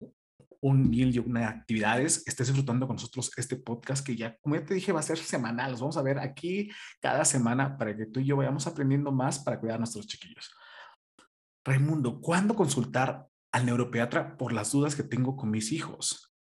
un 0.62 0.90
mil 0.90 1.14
y 1.14 1.20
una 1.20 1.48
actividades, 1.48 2.28
estés 2.28 2.48
disfrutando 2.48 2.88
con 2.88 2.96
nosotros 2.96 3.32
este 3.38 3.56
podcast 3.56 4.06
que 4.06 4.16
ya, 4.16 4.36
como 4.38 4.56
ya 4.56 4.66
te 4.66 4.74
dije, 4.74 4.92
va 4.92 5.00
a 5.00 5.04
ser 5.04 5.20
semanal. 5.20 5.72
Los 5.72 5.82
vamos 5.82 5.98
a 5.98 6.02
ver 6.02 6.18
aquí 6.18 6.72
cada 7.00 7.24
semana 7.24 7.78
para 7.78 7.96
que 7.96 8.08
tú 8.08 8.20
y 8.20 8.26
yo 8.26 8.36
vayamos 8.36 8.66
aprendiendo 8.66 9.12
más 9.12 9.38
para 9.38 9.60
cuidar 9.60 9.76
a 9.76 9.80
nuestros 9.80 10.08
chiquillos. 10.08 10.52
Raimundo, 11.70 12.20
¿cuándo 12.20 12.56
consultar 12.56 13.28
al 13.52 13.68
neuropediatra 13.68 14.36
por 14.38 14.54
las 14.54 14.72
dudas 14.72 14.96
que 14.96 15.04
tengo 15.04 15.38
con 15.38 15.52
mis 15.52 15.72
hijos? 15.72 16.34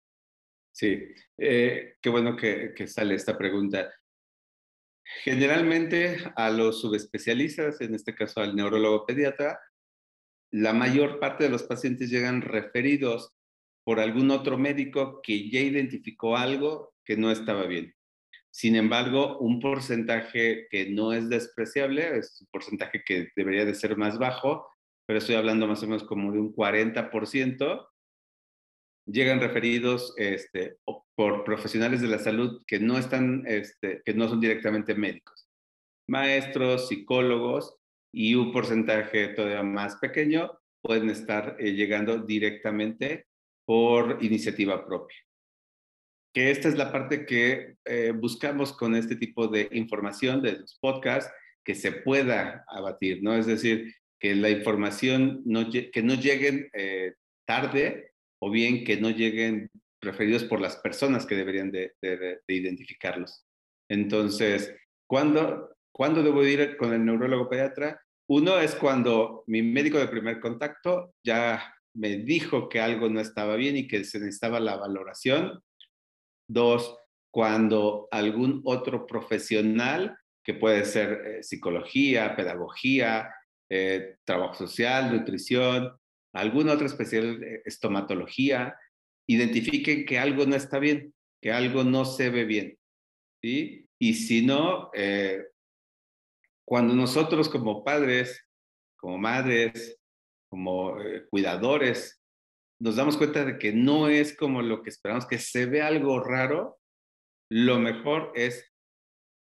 Sí, 0.71 1.03
eh, 1.37 1.97
qué 2.01 2.09
bueno 2.09 2.35
que, 2.35 2.73
sale 2.87 3.13
esta 3.13 3.37
pregunta. 3.37 3.93
Generalmente 5.23 6.17
a 6.35 6.49
los 6.49 6.81
subespecialistas, 6.81 7.79
en 7.81 7.93
este 7.93 8.15
caso 8.15 8.41
al 8.41 8.55
neurólogo 8.55 9.05
pediatra, 9.05 9.59
la 10.51 10.73
mayor 10.73 11.19
parte 11.19 11.43
de 11.43 11.51
los 11.51 11.61
pacientes 11.61 12.09
llegan 12.09 12.41
referidos 12.41 13.31
por 13.83 13.99
algún 13.99 14.31
otro 14.31 14.57
médico 14.57 15.21
que 15.21 15.47
ya 15.51 15.59
identificó 15.59 16.37
algo 16.37 16.95
que 17.05 17.17
no 17.17 17.29
estaba 17.29 17.67
bien. 17.67 17.93
Sin 18.49 18.75
embargo, 18.75 19.37
un 19.37 19.59
porcentaje 19.59 20.65
que 20.71 20.89
no 20.89 21.13
es 21.13 21.29
despreciable, 21.29 22.17
es 22.17 22.41
un 22.41 22.47
porcentaje 22.51 23.03
que 23.05 23.29
debería 23.35 23.65
de 23.65 23.75
ser 23.75 23.95
más 23.95 24.17
bajo, 24.17 24.65
pero 25.09 25.17
estoy 25.17 25.37
hablando 25.37 25.65
más 25.65 25.81
o 25.81 25.87
menos 25.87 26.03
como 26.03 26.31
de 26.31 26.37
un 26.37 26.53
40%, 26.53 27.87
llegan 29.07 29.39
referidos 29.39 30.13
este, 30.17 30.77
por 31.15 31.43
profesionales 31.43 32.01
de 32.01 32.09
la 32.09 32.19
salud 32.19 32.61
que 32.67 32.79
no 32.79 32.95
están, 32.95 33.43
este, 33.47 34.03
que 34.05 34.13
no 34.13 34.29
son 34.29 34.39
directamente 34.39 34.93
médicos, 34.93 35.49
maestros, 36.07 36.89
psicólogos 36.89 37.75
y 38.13 38.35
un 38.35 38.51
porcentaje 38.51 39.29
todavía 39.29 39.63
más 39.63 39.95
pequeño 39.95 40.51
pueden 40.79 41.09
estar 41.09 41.55
eh, 41.57 41.71
llegando 41.71 42.19
directamente 42.19 43.25
por 43.65 44.23
iniciativa 44.23 44.85
propia. 44.85 45.17
Que 46.35 46.51
esta 46.51 46.67
es 46.67 46.75
la 46.75 46.91
parte 46.91 47.25
que 47.25 47.77
eh, 47.83 48.13
buscamos 48.15 48.73
con 48.73 48.93
este 48.93 49.15
tipo 49.15 49.47
de 49.47 49.69
información 49.71 50.43
de 50.43 50.59
los 50.59 50.77
podcasts, 50.79 51.33
que 51.65 51.73
se 51.73 51.93
pueda 51.93 52.63
abatir, 52.67 53.23
¿no? 53.23 53.35
Es 53.35 53.47
decir, 53.47 53.91
que 54.19 54.35
la 54.35 54.49
información 54.49 55.41
no, 55.45 55.69
que 55.69 56.03
no 56.03 56.15
lleguen 56.15 56.69
eh, 56.73 57.13
tarde 57.45 58.11
o 58.41 58.51
bien 58.51 58.83
que 58.83 58.97
no 58.97 59.09
lleguen 59.09 59.69
referidos 60.01 60.43
por 60.43 60.61
las 60.61 60.77
personas 60.77 61.25
que 61.25 61.35
deberían 61.35 61.71
de, 61.71 61.93
identificarlos. 62.47 63.45
Entonces, 63.89 64.73
¿cuándo, 65.07 65.75
¿cuándo 65.91 66.23
debo 66.23 66.43
ir 66.43 66.77
con 66.77 66.93
el 66.93 67.05
neurólogo 67.05 67.49
pediatra? 67.49 68.01
Uno 68.29 68.59
es 68.59 68.75
cuando 68.75 69.43
mi 69.47 69.61
médico 69.61 69.97
de 69.97 70.07
primer 70.07 70.39
contacto 70.39 71.13
ya 71.23 71.73
me 71.95 72.17
dijo 72.17 72.69
que 72.69 72.79
algo 72.79 73.09
no 73.09 73.19
estaba 73.19 73.55
bien 73.55 73.75
y 73.75 73.87
que 73.87 74.03
se 74.03 74.19
necesitaba 74.19 74.59
la 74.59 74.77
valoración. 74.77 75.61
Dos, 76.47 76.97
cuando 77.31 78.07
algún 78.11 78.61
otro 78.65 79.05
profesional, 79.05 80.17
que 80.43 80.53
puede 80.53 80.85
ser 80.85 81.11
eh, 81.25 81.43
psicología, 81.43 82.35
pedagogía, 82.35 83.33
eh, 83.69 84.17
trabajo 84.23 84.55
social, 84.55 85.11
nutrición, 85.11 85.95
alguna 86.33 86.73
otra 86.73 86.87
especial 86.87 87.43
eh, 87.43 87.61
estomatología, 87.65 88.75
identifiquen 89.27 90.05
que 90.05 90.17
algo 90.17 90.45
no 90.45 90.55
está 90.55 90.79
bien, 90.79 91.13
que 91.41 91.51
algo 91.51 91.83
no 91.83 92.05
se 92.05 92.29
ve 92.29 92.45
bien. 92.45 92.77
¿sí? 93.41 93.87
Y 93.99 94.13
si 94.15 94.45
no, 94.45 94.89
eh, 94.93 95.45
cuando 96.65 96.95
nosotros 96.95 97.49
como 97.49 97.83
padres, 97.83 98.45
como 98.97 99.17
madres, 99.17 99.97
como 100.49 100.95
cuidadores, 101.29 102.19
nos 102.81 102.95
damos 102.95 103.17
cuenta 103.17 103.45
de 103.45 103.57
que 103.57 103.73
no 103.73 104.07
es 104.07 104.35
como 104.35 104.61
lo 104.61 104.81
que 104.81 104.89
esperamos, 104.89 105.25
que 105.25 105.37
se 105.37 105.65
ve 105.65 105.81
algo 105.81 106.23
raro, 106.23 106.79
lo 107.51 107.79
mejor 107.79 108.31
es 108.35 108.71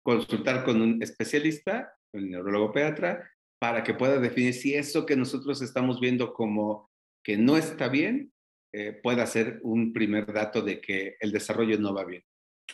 consultar 0.05 0.64
con 0.64 0.81
un 0.81 1.02
especialista, 1.02 1.95
el 2.12 2.31
neurólogo 2.31 2.73
pediatra, 2.73 3.32
para 3.62 3.85
que 3.85 3.95
pueda 3.95 4.19
definir 4.19 4.54
si 4.54 4.75
eso 4.75 5.07
que 5.07 5.14
nosotros 5.14 5.62
estamos 5.62 6.00
viendo 6.00 6.35
como 6.35 6.90
que 7.23 7.37
no 7.37 7.57
está 7.57 7.87
bien 7.87 8.33
eh, 8.73 8.99
pueda 9.00 9.25
ser 9.25 9.61
un 9.62 9.92
primer 9.92 10.33
dato 10.33 10.62
de 10.62 10.81
que 10.81 11.14
el 11.21 11.31
desarrollo 11.31 11.78
no 11.78 11.95
va 11.95 12.04
bien. 12.04 12.25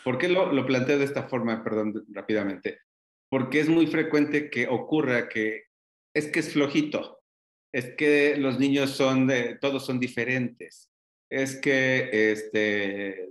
¿Por 0.03 0.17
qué 0.17 0.31
lo, 0.31 0.51
lo 0.51 0.65
planteo 0.65 0.99
de 0.99 1.05
esta 1.05 1.25
forma, 1.25 1.63
perdón, 1.63 2.07
rápidamente? 2.09 2.79
Porque 3.29 3.61
es 3.61 3.69
muy 3.69 3.87
frecuente 3.87 4.49
que 4.49 4.67
ocurra 4.67 5.29
que 5.29 5.65
es 6.15 6.29
que 6.29 6.41
es 6.41 6.55
flojito, 6.55 7.21
es 7.71 7.95
que 7.95 8.39
los 8.39 8.59
niños 8.59 8.89
son 8.93 9.27
de, 9.27 9.59
todos 9.61 9.85
son 9.85 10.01
diferentes, 10.01 10.91
es 11.31 11.61
que 11.61 12.33
este, 12.33 13.29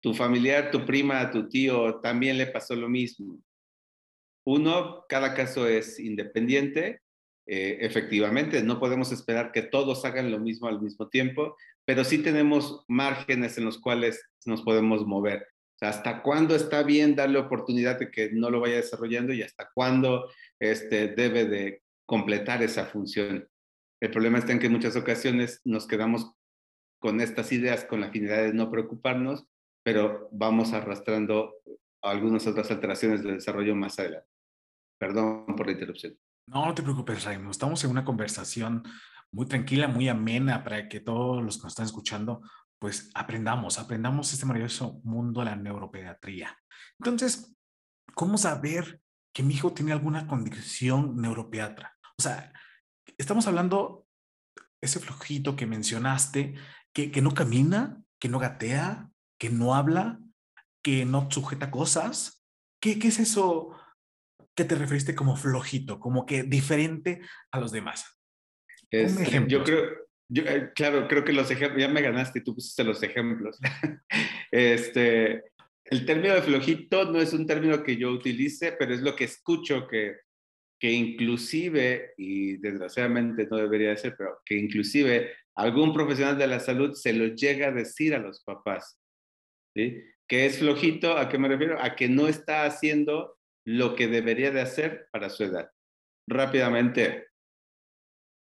tu 0.00 0.14
familiar, 0.14 0.70
tu 0.70 0.86
prima, 0.86 1.28
tu 1.28 1.48
tío 1.48 1.96
también 1.96 2.38
le 2.38 2.46
pasó 2.46 2.76
lo 2.76 2.88
mismo. 2.88 3.42
Uno, 4.44 5.04
cada 5.08 5.34
caso 5.34 5.66
es 5.66 5.98
independiente. 6.00 7.00
Eh, 7.46 7.78
efectivamente, 7.80 8.62
no 8.62 8.78
podemos 8.78 9.12
esperar 9.12 9.52
que 9.52 9.62
todos 9.62 10.04
hagan 10.04 10.30
lo 10.30 10.38
mismo 10.38 10.68
al 10.68 10.80
mismo 10.80 11.08
tiempo, 11.08 11.56
pero 11.84 12.04
sí 12.04 12.18
tenemos 12.18 12.84
márgenes 12.88 13.58
en 13.58 13.64
los 13.64 13.78
cuales 13.78 14.24
nos 14.44 14.62
podemos 14.62 15.06
mover. 15.06 15.46
hasta 15.80 16.22
cuándo 16.22 16.54
está 16.54 16.84
bien 16.84 17.16
darle 17.16 17.40
oportunidad 17.40 17.98
de 17.98 18.08
que 18.08 18.30
no 18.30 18.50
lo 18.50 18.60
vaya 18.60 18.76
desarrollando 18.76 19.32
y 19.32 19.42
hasta 19.42 19.68
cuándo 19.74 20.30
este, 20.60 21.08
debe 21.08 21.44
de 21.44 21.82
completar 22.06 22.62
esa 22.62 22.86
función. 22.86 23.48
El 24.00 24.10
problema 24.12 24.38
está 24.38 24.52
en 24.52 24.60
que 24.60 24.66
en 24.66 24.72
muchas 24.72 24.94
ocasiones 24.94 25.60
nos 25.64 25.88
quedamos 25.88 26.32
con 27.00 27.20
estas 27.20 27.50
ideas 27.50 27.84
con 27.84 28.00
la 28.00 28.12
finalidad 28.12 28.44
de 28.44 28.52
no 28.52 28.70
preocuparnos, 28.70 29.44
pero 29.82 30.28
vamos 30.30 30.72
arrastrando 30.72 31.52
algunas 32.00 32.46
otras 32.46 32.70
alteraciones 32.70 33.22
del 33.22 33.34
desarrollo 33.34 33.74
más 33.74 33.98
adelante. 33.98 34.31
Perdón 35.02 35.46
por 35.56 35.66
la 35.66 35.72
interrupción. 35.72 36.16
No, 36.46 36.64
no 36.64 36.74
te 36.76 36.82
preocupes, 36.84 37.24
Raimo. 37.24 37.50
Estamos 37.50 37.82
en 37.82 37.90
una 37.90 38.04
conversación 38.04 38.84
muy 39.32 39.46
tranquila, 39.46 39.88
muy 39.88 40.08
amena 40.08 40.62
para 40.62 40.88
que 40.88 41.00
todos 41.00 41.42
los 41.42 41.56
que 41.56 41.64
nos 41.64 41.72
están 41.72 41.86
escuchando, 41.86 42.40
pues 42.78 43.10
aprendamos, 43.12 43.80
aprendamos 43.80 44.32
este 44.32 44.46
maravilloso 44.46 45.00
mundo 45.02 45.40
de 45.40 45.46
la 45.46 45.56
neuropediatría. 45.56 46.56
Entonces, 47.00 47.52
¿cómo 48.14 48.38
saber 48.38 49.00
que 49.34 49.42
mi 49.42 49.54
hijo 49.54 49.72
tiene 49.72 49.90
alguna 49.90 50.28
condición 50.28 51.16
neuropediatra? 51.16 51.98
O 52.16 52.22
sea, 52.22 52.52
estamos 53.18 53.48
hablando 53.48 54.06
ese 54.80 55.00
flojito 55.00 55.56
que 55.56 55.66
mencionaste, 55.66 56.54
que, 56.92 57.10
que 57.10 57.22
no 57.22 57.34
camina, 57.34 58.00
que 58.20 58.28
no 58.28 58.38
gatea, 58.38 59.10
que 59.36 59.50
no 59.50 59.74
habla, 59.74 60.20
que 60.80 61.04
no 61.04 61.28
sujeta 61.28 61.72
cosas. 61.72 62.44
¿Qué, 62.80 63.00
qué 63.00 63.08
es 63.08 63.18
eso 63.18 63.76
que 64.54 64.64
te 64.64 64.74
referiste 64.74 65.14
como 65.14 65.36
flojito, 65.36 65.98
como 65.98 66.26
que 66.26 66.42
diferente 66.42 67.20
a 67.50 67.60
los 67.60 67.72
demás? 67.72 68.04
yo 69.46 69.64
creo, 69.64 69.90
yo, 70.28 70.44
eh, 70.44 70.70
claro, 70.74 71.08
creo 71.08 71.24
que 71.24 71.32
los 71.32 71.50
ejemplos, 71.50 71.80
ya 71.80 71.88
me 71.88 72.02
ganaste, 72.02 72.40
tú 72.40 72.54
pusiste 72.54 72.84
los 72.84 73.02
ejemplos. 73.02 73.58
este, 74.50 75.44
el 75.84 76.06
término 76.06 76.34
de 76.34 76.42
flojito 76.42 77.10
no 77.10 77.20
es 77.20 77.32
un 77.32 77.46
término 77.46 77.82
que 77.82 77.96
yo 77.96 78.10
utilice, 78.10 78.72
pero 78.72 78.94
es 78.94 79.00
lo 79.00 79.16
que 79.16 79.24
escucho 79.24 79.86
que, 79.86 80.16
que 80.78 80.90
inclusive, 80.90 82.12
y 82.16 82.56
desgraciadamente 82.58 83.46
no 83.50 83.56
debería 83.56 83.90
de 83.90 83.96
ser, 83.96 84.14
pero 84.16 84.38
que 84.44 84.56
inclusive 84.56 85.32
algún 85.54 85.92
profesional 85.92 86.38
de 86.38 86.46
la 86.46 86.60
salud 86.60 86.94
se 86.94 87.12
lo 87.12 87.26
llega 87.34 87.68
a 87.68 87.72
decir 87.72 88.14
a 88.14 88.18
los 88.18 88.42
papás. 88.42 88.98
¿sí? 89.74 90.02
Que 90.26 90.46
es 90.46 90.58
flojito, 90.58 91.16
¿a 91.16 91.28
qué 91.28 91.38
me 91.38 91.48
refiero? 91.48 91.78
A 91.80 91.94
que 91.94 92.08
no 92.08 92.26
está 92.28 92.64
haciendo 92.64 93.38
lo 93.64 93.94
que 93.94 94.08
debería 94.08 94.50
de 94.50 94.60
hacer 94.60 95.08
para 95.10 95.30
su 95.30 95.44
edad. 95.44 95.70
Rápidamente, 96.26 97.28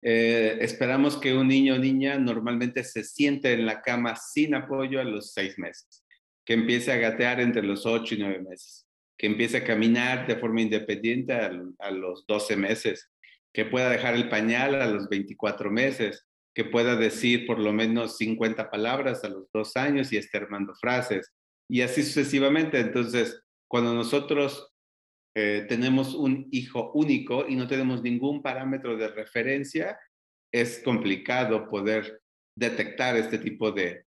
eh, 0.04 0.58
esperamos 0.62 1.18
que 1.18 1.34
un 1.34 1.48
niño 1.48 1.76
o 1.76 1.78
niña 1.78 2.18
normalmente 2.18 2.84
se 2.84 3.04
siente 3.04 3.54
en 3.54 3.66
la 3.66 3.82
cama 3.82 4.16
sin 4.16 4.56
apoyo 4.56 5.00
a 5.00 5.04
los 5.04 5.32
seis 5.34 5.60
meses, 5.60 6.04
que 6.46 6.54
empiece 6.54 6.92
a 6.92 6.98
gatear 6.98 7.40
entre 7.40 7.62
los 7.62 7.86
ocho 7.86 8.16
y 8.16 8.20
nueve 8.20 8.42
meses, 8.42 8.88
que 9.18 9.28
empiece 9.28 9.58
a 9.58 9.64
caminar 9.64 10.26
de 10.26 10.38
forma 10.38 10.62
independiente 10.62 11.34
a, 11.34 11.92
los 11.92 12.26
doce 12.26 12.56
meses, 12.56 13.12
que 13.54 13.66
pueda 13.66 13.90
dejar 13.90 14.16
el 14.16 14.30
pañal 14.30 14.82
a 14.82 14.88
los 14.88 15.08
24 15.08 15.70
meses, 15.70 16.26
que 16.56 16.66
pueda 16.66 16.96
decir 16.96 17.46
por 17.46 17.60
lo 17.60 17.72
menos 17.72 18.18
50 18.18 18.72
palabras 18.72 19.24
a 19.24 19.30
los 19.30 19.52
dos 19.54 19.78
años 19.78 20.12
y 20.12 20.18
esté 20.18 20.38
armando 20.38 20.74
frases, 20.74 21.32
y 21.70 21.82
así 21.82 22.02
sucesivamente. 22.02 22.80
Entonces, 22.80 23.40
cuando 23.68 23.94
nosotros 23.94 24.71
eh, 25.34 25.66
tenemos 25.70 26.14
un 26.14 26.48
hijo 26.52 26.92
único 26.94 27.48
y 27.48 27.56
no 27.56 27.68
tenemos 27.68 28.02
ningún 28.02 28.42
parámetro 28.42 28.98
de 28.98 29.08
referencia, 29.08 29.98
es 30.54 30.82
complicado 30.84 31.70
poder 31.70 32.22
detectar 32.58 33.16
este 33.16 33.38
tipo 33.38 33.72
de 33.72 34.06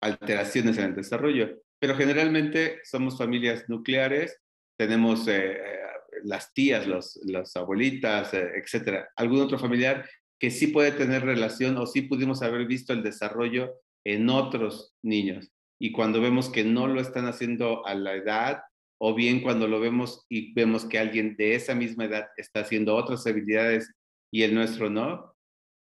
alteraciones 0.00 0.78
en 0.78 0.84
el 0.84 0.94
desarrollo. 0.94 1.60
Pero 1.80 1.96
generalmente 1.96 2.80
somos 2.84 3.18
familias 3.18 3.64
nucleares, 3.68 4.40
tenemos 4.78 5.26
eh, 5.26 5.52
eh, 5.52 5.78
las 6.22 6.52
tías, 6.52 6.86
los, 6.86 7.18
las 7.24 7.56
abuelitas, 7.56 8.32
etcétera, 8.34 9.08
algún 9.16 9.40
otro 9.40 9.58
familiar 9.58 10.08
que 10.38 10.50
sí 10.50 10.68
puede 10.68 10.92
tener 10.92 11.24
relación 11.24 11.76
o 11.76 11.86
sí 11.86 12.02
pudimos 12.02 12.42
haber 12.42 12.66
visto 12.66 12.92
el 12.92 13.02
desarrollo 13.02 13.74
en 14.04 14.28
otros 14.30 14.94
niños. 15.02 15.50
Y 15.78 15.92
cuando 15.92 16.20
vemos 16.20 16.48
que 16.48 16.64
no 16.64 16.86
lo 16.86 17.00
están 17.00 17.26
haciendo 17.26 17.86
a 17.86 17.94
la 17.94 18.14
edad 18.14 18.62
o 19.02 19.14
bien 19.14 19.40
cuando 19.40 19.66
lo 19.66 19.80
vemos 19.80 20.26
y 20.28 20.52
vemos 20.52 20.84
que 20.84 20.98
alguien 20.98 21.34
de 21.36 21.54
esa 21.54 21.74
misma 21.74 22.04
edad 22.04 22.28
está 22.36 22.60
haciendo 22.60 22.94
otras 22.94 23.26
habilidades 23.26 23.90
y 24.30 24.42
el 24.42 24.54
nuestro 24.54 24.90
no, 24.90 25.34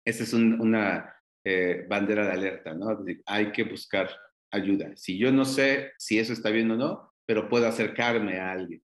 esa 0.03 0.23
es 0.23 0.33
una 0.33 1.13
eh, 1.45 1.85
bandera 1.87 2.25
de 2.25 2.31
alerta, 2.31 2.73
¿no? 2.73 2.97
Hay 3.27 3.51
que 3.51 3.63
buscar 3.63 4.09
ayuda. 4.51 4.91
Si 4.95 5.19
yo 5.19 5.31
no 5.31 5.45
sé 5.45 5.91
si 5.99 6.17
eso 6.17 6.33
está 6.33 6.49
bien 6.49 6.71
o 6.71 6.77
no, 6.77 7.13
pero 7.27 7.47
puedo 7.47 7.67
acercarme 7.67 8.39
a 8.39 8.51
alguien. 8.51 8.81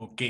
Ok. 0.00 0.22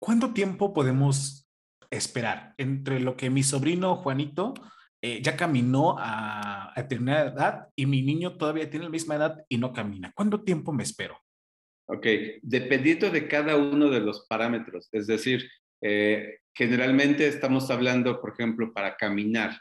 ¿Cuánto 0.00 0.32
tiempo 0.32 0.72
podemos 0.72 1.48
esperar 1.88 2.54
entre 2.58 2.98
lo 2.98 3.16
que 3.16 3.30
mi 3.30 3.44
sobrino 3.44 3.96
Juanito 3.96 4.54
eh, 5.00 5.22
ya 5.22 5.36
caminó 5.36 5.96
a, 5.98 6.72
a 6.72 6.82
determinada 6.82 7.30
edad 7.30 7.68
y 7.76 7.86
mi 7.86 8.02
niño 8.02 8.36
todavía 8.36 8.68
tiene 8.68 8.86
la 8.86 8.90
misma 8.90 9.14
edad 9.14 9.44
y 9.48 9.56
no 9.56 9.72
camina? 9.72 10.12
¿Cuánto 10.16 10.42
tiempo 10.42 10.72
me 10.72 10.82
espero? 10.82 11.16
Ok, 11.92 12.06
dependiendo 12.42 13.10
de 13.10 13.26
cada 13.26 13.56
uno 13.56 13.90
de 13.90 13.98
los 13.98 14.24
parámetros, 14.28 14.88
es 14.92 15.08
decir, 15.08 15.50
eh, 15.82 16.38
generalmente 16.54 17.26
estamos 17.26 17.68
hablando, 17.68 18.20
por 18.20 18.30
ejemplo, 18.30 18.72
para 18.72 18.96
caminar, 18.96 19.58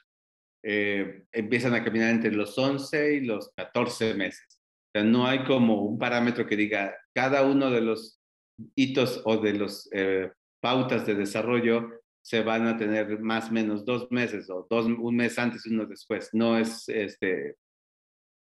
eh, 0.64 1.24
empiezan 1.32 1.74
a 1.74 1.84
caminar 1.84 2.12
entre 2.12 2.32
los 2.32 2.56
11 2.56 3.16
y 3.16 3.22
los 3.22 3.52
14 3.56 4.14
meses. 4.14 4.62
O 4.90 4.92
sea, 4.94 5.04
no 5.04 5.26
hay 5.26 5.44
como 5.44 5.82
un 5.82 5.98
parámetro 5.98 6.46
que 6.46 6.56
diga 6.56 6.96
cada 7.16 7.44
uno 7.44 7.72
de 7.72 7.82
los 7.82 8.22
hitos 8.76 9.24
o 9.26 9.38
de 9.38 9.54
los 9.54 9.90
eh, 9.92 10.32
pautas 10.62 11.08
de 11.08 11.16
desarrollo 11.16 11.90
se 12.22 12.44
van 12.44 12.68
a 12.68 12.78
tener 12.78 13.20
más 13.22 13.50
o 13.50 13.54
menos 13.54 13.86
dos 13.86 14.12
meses 14.12 14.52
o 14.52 14.68
dos, 14.70 14.86
un 14.86 15.16
mes 15.16 15.40
antes 15.40 15.66
y 15.66 15.74
uno 15.74 15.88
después. 15.88 16.30
No 16.34 16.60
es 16.60 16.88
este, 16.90 17.56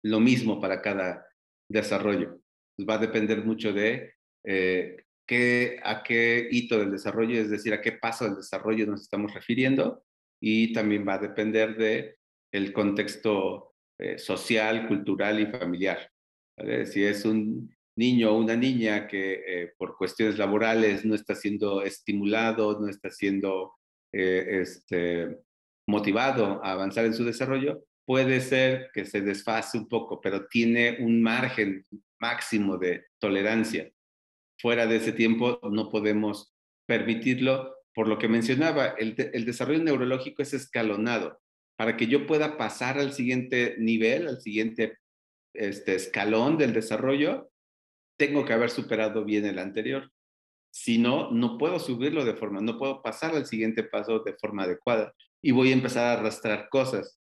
lo 0.04 0.20
mismo 0.20 0.60
para 0.60 0.82
cada 0.82 1.26
desarrollo. 1.70 2.42
Pues, 2.80 2.88
va 2.88 2.94
a 2.94 3.06
depender 3.06 3.44
mucho 3.44 3.74
de 3.74 4.14
eh, 4.46 5.04
qué, 5.28 5.82
a 5.84 6.02
qué 6.02 6.48
hito 6.50 6.80
del 6.80 6.92
desarrollo, 6.92 7.38
es 7.38 7.50
decir, 7.50 7.74
a 7.74 7.82
qué 7.82 7.92
paso 7.92 8.24
del 8.24 8.38
desarrollo 8.38 8.86
nos 8.86 9.02
estamos 9.02 9.34
refiriendo 9.34 10.02
y 10.42 10.72
también 10.72 11.06
va 11.06 11.16
a 11.16 11.20
depender 11.20 11.76
de 11.76 12.16
el 12.54 12.72
contexto 12.72 13.74
eh, 14.00 14.18
social, 14.18 14.88
cultural 14.88 15.42
y 15.42 15.48
familiar. 15.48 16.10
Si 16.86 17.04
es 17.04 17.26
un 17.26 17.70
niño 17.98 18.32
o 18.32 18.38
una 18.38 18.56
niña 18.56 19.08
que 19.08 19.44
eh, 19.46 19.74
por 19.78 19.98
cuestiones 19.98 20.38
laborales 20.38 21.04
no 21.04 21.16
está 21.16 21.36
siendo 21.36 21.82
estimulado, 21.82 22.80
no 22.80 22.88
está 22.88 23.10
siendo 23.10 23.74
este, 24.12 25.38
motivado 25.86 26.64
a 26.64 26.72
avanzar 26.72 27.04
en 27.06 27.14
su 27.14 27.26
desarrollo, 27.26 27.84
puede 28.06 28.40
ser 28.40 28.90
que 28.94 29.04
se 29.04 29.20
desfase 29.20 29.78
un 29.78 29.90
poco, 29.90 30.22
pero 30.22 30.48
tiene 30.48 30.98
un 31.02 31.22
margen 31.22 31.86
máximo 32.20 32.78
de 32.78 33.06
tolerancia. 33.20 33.92
Fuera 34.60 34.86
de 34.88 34.98
ese 34.98 35.14
tiempo 35.14 35.60
no 35.72 35.90
podemos 35.90 36.54
permitirlo. 36.86 37.76
Por 37.94 38.08
lo 38.08 38.18
que 38.18 38.28
mencionaba, 38.28 38.96
el, 38.98 39.16
desarrollo 39.16 39.84
neurológico 39.84 40.42
es 40.42 40.54
escalonado. 40.54 41.40
Para 41.78 41.98
que 41.98 42.08
yo 42.08 42.28
pueda 42.28 42.58
pasar 42.58 43.00
al 43.00 43.14
siguiente 43.14 43.76
nivel, 43.80 44.28
al 44.28 44.42
siguiente 44.42 44.98
este, 45.54 45.96
escalón 45.96 46.58
del 46.58 46.74
desarrollo, 46.74 47.50
tengo 48.18 48.46
que 48.46 48.54
haber 48.54 48.70
superado 48.70 49.24
bien 49.24 49.46
el 49.46 49.60
anterior. 49.60 50.12
Si 50.72 50.98
no, 50.98 51.32
no 51.32 51.58
puedo 51.58 51.80
subirlo 51.80 52.26
de 52.26 52.36
forma, 52.36 52.62
no 52.62 52.78
puedo 52.78 53.02
pasar 53.02 53.36
al 53.36 53.46
siguiente 53.46 53.84
paso 53.84 54.20
de 54.20 54.36
forma 54.36 54.64
adecuada 54.64 55.14
y 55.42 55.52
voy 55.52 55.70
a 55.70 55.74
empezar 55.74 56.06
a 56.06 56.20
arrastrar 56.20 56.68
cosas. 56.70 57.20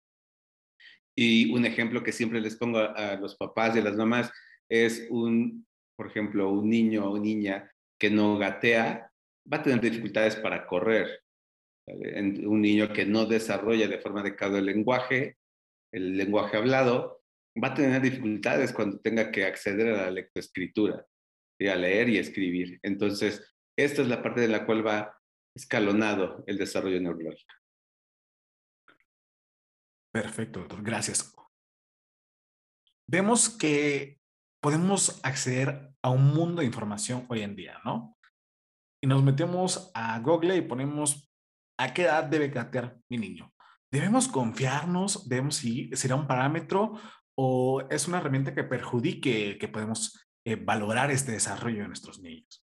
Y 1.17 1.53
un 1.53 1.65
ejemplo 1.65 2.03
que 2.03 2.13
siempre 2.13 2.41
les 2.41 2.57
pongo 2.57 2.79
a, 2.79 2.93
a 2.93 3.17
los 3.17 3.37
papás 3.37 3.75
y 3.75 3.81
a 3.81 3.83
las 3.83 3.97
mamás 3.97 4.31
es 4.73 5.07
un, 5.11 5.67
por 5.95 6.07
ejemplo, 6.07 6.51
un 6.51 6.71
niño 6.71 7.11
o 7.11 7.19
niña 7.19 7.71
que 8.01 8.11
no 8.11 8.39
gatea, 8.39 9.13
va 9.53 9.59
a 9.59 9.63
tener 9.63 9.83
dificultades 9.83 10.37
para 10.37 10.67
correr. 10.67 11.21
Un 11.87 12.63
niño 12.63 12.91
que 12.91 13.05
no 13.05 13.27
desarrolla 13.27 13.87
de 13.87 13.99
forma 13.99 14.21
adecuada 14.21 14.59
el 14.59 14.65
lenguaje, 14.65 15.37
el 15.93 16.17
lenguaje 16.17 16.57
hablado, 16.57 17.23
va 17.63 17.69
a 17.69 17.75
tener 17.75 18.01
dificultades 18.01 18.73
cuando 18.73 18.99
tenga 19.01 19.31
que 19.31 19.45
acceder 19.45 19.89
a 19.89 20.05
la 20.05 20.11
lectoescritura, 20.11 21.07
a 21.61 21.77
leer 21.77 22.09
y 22.09 22.19
escribir. 22.19 22.81
Entonces, 22.83 23.55
esta 23.77 24.01
es 24.01 24.09
la 24.09 24.23
parte 24.23 24.41
de 24.41 24.49
la 24.49 24.65
cual 24.65 24.87
va 24.87 25.21
escalonado 25.55 26.43
el 26.47 26.57
desarrollo 26.57 26.99
neurológico. 26.99 27.55
Perfecto, 30.11 30.61
doctor. 30.61 30.83
Gracias. 30.83 31.35
Vemos 33.07 33.51
que 33.51 34.22
podemos 34.63 35.21
acceder 35.25 35.91
a 36.03 36.11
un 36.11 36.33
mundo 36.33 36.61
de 36.61 36.67
información 36.67 37.27
hoy 37.29 37.43
en 37.43 37.57
día, 37.57 37.81
¿no? 37.85 38.17
Y 39.03 39.09
nos 39.09 39.23
metemos 39.23 39.91
a 39.93 40.19
Google 40.21 40.57
y 40.57 40.63
ponemos 40.63 41.29
a 41.79 41.93
qué 41.93 42.03
edad 42.03 42.25
debe 42.25 42.49
gatear 42.49 42.97
mi 43.11 43.19
niño. 43.19 43.53
¿Debemos 43.91 44.29
confiarnos? 44.29 45.29
¿Debemos 45.29 45.63
ir? 45.65 45.97
¿Será 45.97 46.15
un 46.15 46.29
parámetro 46.29 46.93
o 47.37 47.83
es 47.91 48.07
una 48.07 48.19
herramienta 48.19 48.55
que 48.55 48.63
perjudique 48.63 49.59
que 49.59 49.69
podemos 49.69 50.29
eh, 50.47 50.55
valorar 50.55 51.11
este 51.11 51.33
desarrollo 51.33 51.83
de 51.83 51.89
nuestros 51.89 52.21
niños? 52.21 52.65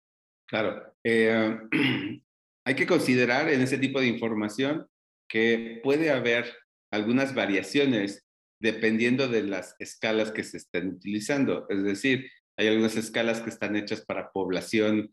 Claro. 0.48 0.96
Eh, 1.04 1.58
hay 2.66 2.74
que 2.74 2.86
considerar 2.86 3.50
en 3.50 3.60
ese 3.60 3.76
tipo 3.76 4.00
de 4.00 4.06
información 4.06 4.88
que 5.28 5.80
puede 5.84 6.10
haber 6.10 6.50
algunas 6.90 7.34
variaciones 7.34 8.26
dependiendo 8.62 9.26
de 9.26 9.42
las 9.42 9.74
escalas 9.80 10.30
que 10.30 10.44
se 10.44 10.56
estén 10.56 10.88
utilizando. 10.88 11.66
Es 11.68 11.82
decir, 11.82 12.30
hay 12.56 12.68
algunas 12.68 12.96
escalas 12.96 13.40
que 13.40 13.50
están 13.50 13.74
hechas 13.74 14.02
para 14.06 14.30
población 14.30 15.12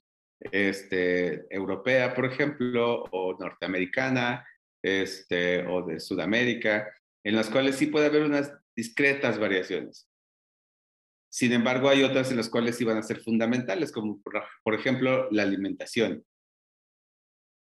este, 0.52 1.48
europea, 1.50 2.14
por 2.14 2.26
ejemplo, 2.26 3.06
o 3.12 3.36
norteamericana, 3.40 4.48
este, 4.84 5.66
o 5.66 5.84
de 5.84 6.00
Sudamérica, 6.00 6.94
en 7.24 7.36
las 7.36 7.50
cuales 7.50 7.76
sí 7.76 7.88
puede 7.88 8.06
haber 8.06 8.22
unas 8.22 8.54
discretas 8.76 9.40
variaciones. 9.40 10.08
Sin 11.32 11.52
embargo, 11.52 11.90
hay 11.90 12.04
otras 12.04 12.30
en 12.30 12.38
las 12.38 12.50
cuales 12.50 12.78
sí 12.78 12.84
van 12.86 12.98
a 12.98 13.04
ser 13.04 13.20
fundamentales, 13.20 13.92
como 13.92 14.22
por, 14.22 14.76
ejemplo 14.76 15.28
la 15.32 15.42
alimentación. 15.42 16.24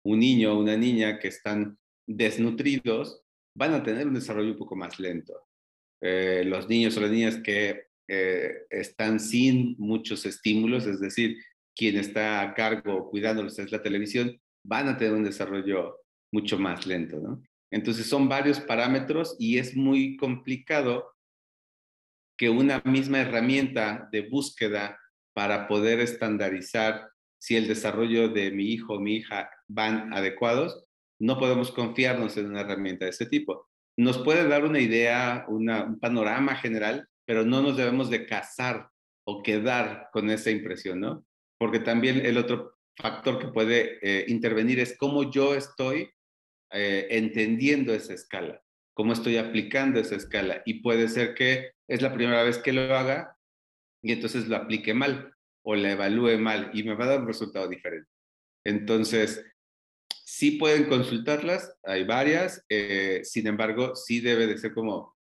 Un 0.05 0.19
niño 0.19 0.53
o 0.53 0.59
una 0.59 0.77
niña 0.77 1.17
que 1.17 1.29
están 1.29 1.79
desnutridos 2.07 3.23
van 3.55 3.73
a 3.73 3.81
tener 3.81 4.07
un 4.07 4.13
desarrollo 4.13 4.51
un 4.51 4.59
poco 4.59 4.75
más 4.75 4.99
lento. 4.99 5.50
Eh, 6.01 6.43
los 6.45 6.67
niños 6.67 6.97
o 6.97 7.01
las 7.01 7.11
niñas 7.11 7.37
que 7.37 7.83
eh, 8.07 8.65
están 8.69 9.19
sin 9.19 9.75
muchos 9.77 10.25
estímulos, 10.25 10.85
es 10.85 10.99
decir, 10.99 11.37
quien 11.75 11.97
está 11.97 12.41
a 12.41 12.53
cargo 12.53 13.09
cuidándolos 13.09 13.57
es 13.59 13.71
la 13.71 13.81
televisión, 13.81 14.39
van 14.65 14.87
a 14.87 14.97
tener 14.97 15.13
un 15.13 15.23
desarrollo 15.23 15.99
mucho 16.31 16.57
más 16.57 16.85
lento, 16.85 17.19
¿no? 17.19 17.41
Entonces 17.71 18.05
son 18.05 18.27
varios 18.27 18.59
parámetros 18.59 19.35
y 19.39 19.57
es 19.57 19.75
muy 19.75 20.17
complicado 20.17 21.13
que 22.37 22.49
una 22.49 22.81
misma 22.83 23.21
herramienta 23.21 24.09
de 24.11 24.27
búsqueda 24.27 24.99
para 25.33 25.67
poder 25.67 25.99
estandarizar 25.99 27.09
si 27.39 27.55
el 27.55 27.67
desarrollo 27.67 28.29
de 28.29 28.51
mi 28.51 28.65
hijo 28.65 28.95
o 28.95 28.99
mi 28.99 29.15
hija 29.17 29.49
van 29.67 30.13
adecuados, 30.13 30.85
no 31.19 31.39
podemos 31.39 31.71
confiarnos 31.71 32.35
en 32.37 32.47
una 32.47 32.61
herramienta 32.61 33.05
de 33.05 33.11
ese 33.11 33.25
tipo. 33.25 33.70
Nos 34.01 34.17
puede 34.17 34.47
dar 34.47 34.65
una 34.65 34.79
idea, 34.79 35.45
un 35.47 35.99
panorama 35.99 36.55
general, 36.55 37.07
pero 37.23 37.45
no 37.45 37.61
nos 37.61 37.77
debemos 37.77 38.09
de 38.09 38.25
casar 38.25 38.89
o 39.27 39.43
quedar 39.43 40.09
con 40.11 40.31
esa 40.31 40.49
impresión, 40.49 40.99
¿no? 40.99 41.23
Porque 41.59 41.77
también 41.77 42.25
el 42.25 42.39
otro 42.39 42.79
factor 42.97 43.37
que 43.37 43.49
puede 43.49 43.99
eh, 44.01 44.25
intervenir 44.27 44.79
es 44.79 44.97
cómo 44.97 45.29
yo 45.29 45.53
estoy 45.53 46.09
eh, 46.71 47.09
entendiendo 47.11 47.93
esa 47.93 48.15
escala, 48.15 48.63
cómo 48.95 49.13
estoy 49.13 49.37
aplicando 49.37 49.99
esa 49.99 50.15
escala. 50.15 50.63
Y 50.65 50.81
puede 50.81 51.07
ser 51.07 51.35
que 51.35 51.73
es 51.87 52.01
la 52.01 52.11
primera 52.11 52.41
vez 52.41 52.57
que 52.57 52.73
lo 52.73 52.95
haga 52.95 53.37
y 54.01 54.13
entonces 54.13 54.47
lo 54.47 54.55
aplique 54.55 54.95
mal 54.95 55.31
o 55.63 55.75
la 55.75 55.91
evalúe 55.91 56.39
mal 56.39 56.71
y 56.73 56.81
me 56.81 56.95
va 56.95 57.05
a 57.05 57.09
dar 57.09 57.21
un 57.21 57.27
resultado 57.27 57.67
diferente. 57.67 58.09
Entonces, 58.65 59.45
sí 60.31 60.51
pueden 60.51 60.85
consultarlas, 60.85 61.75
hay 61.83 62.05
varias, 62.05 62.63
eh, 62.69 63.19
sin 63.25 63.47
embargo, 63.47 63.97
sí 63.97 64.21
debe 64.21 64.47
de 64.47 64.57
ser 64.57 64.73
como 64.73 65.17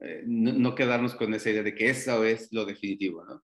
eh, 0.00 0.22
no, 0.26 0.74
quedarnos 0.74 1.14
con 1.14 1.34
esa 1.34 1.50
idea 1.50 1.62
de 1.62 1.74
que 1.74 1.90
eso 1.90 2.24
es 2.24 2.50
lo 2.52 2.64
definitivo, 2.64 3.22
¿no? 3.24 3.42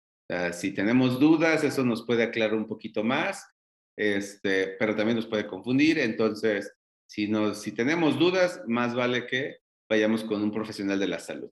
si 0.53 0.71
tenemos 0.71 1.19
dudas, 1.19 1.63
eso 1.63 1.85
nos 1.85 2.03
puede 2.03 2.23
aclarar 2.23 2.55
un 2.55 2.67
poquito 2.67 3.03
más, 3.03 3.47
este, 3.95 4.69
pero 4.79 4.95
también 4.95 5.17
nos 5.17 5.27
puede 5.27 5.45
confundir, 5.45 5.99
entonces 5.99 6.73
si, 7.07 7.31
si 7.53 7.71
tenemos 7.73 8.17
dudas, 8.17 8.63
más 8.65 8.95
vale 8.95 9.27
que 9.27 9.57
vayamos 9.87 10.23
con 10.23 10.41
un 10.41 10.51
profesional 10.51 10.97
de 10.97 11.07
la 11.07 11.19
salud. 11.19 11.51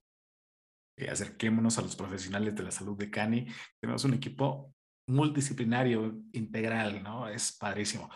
acerquémonos 1.08 1.78
a 1.78 1.84
los 1.84 1.96
profesionales 1.96 2.56
de 2.56 2.63
la 2.63 2.72
salud 2.72 2.98
de 2.98 3.12
Cani. 3.12 3.46
Tenemos 3.80 4.04
un 4.06 4.16
equipo 4.16 4.74
multidisciplinario, 5.06 6.24
integral, 6.32 7.04
¿no? 7.04 7.30
Es 7.30 7.56
padrísimo. 7.56 8.10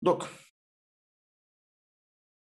Doc, 0.00 0.28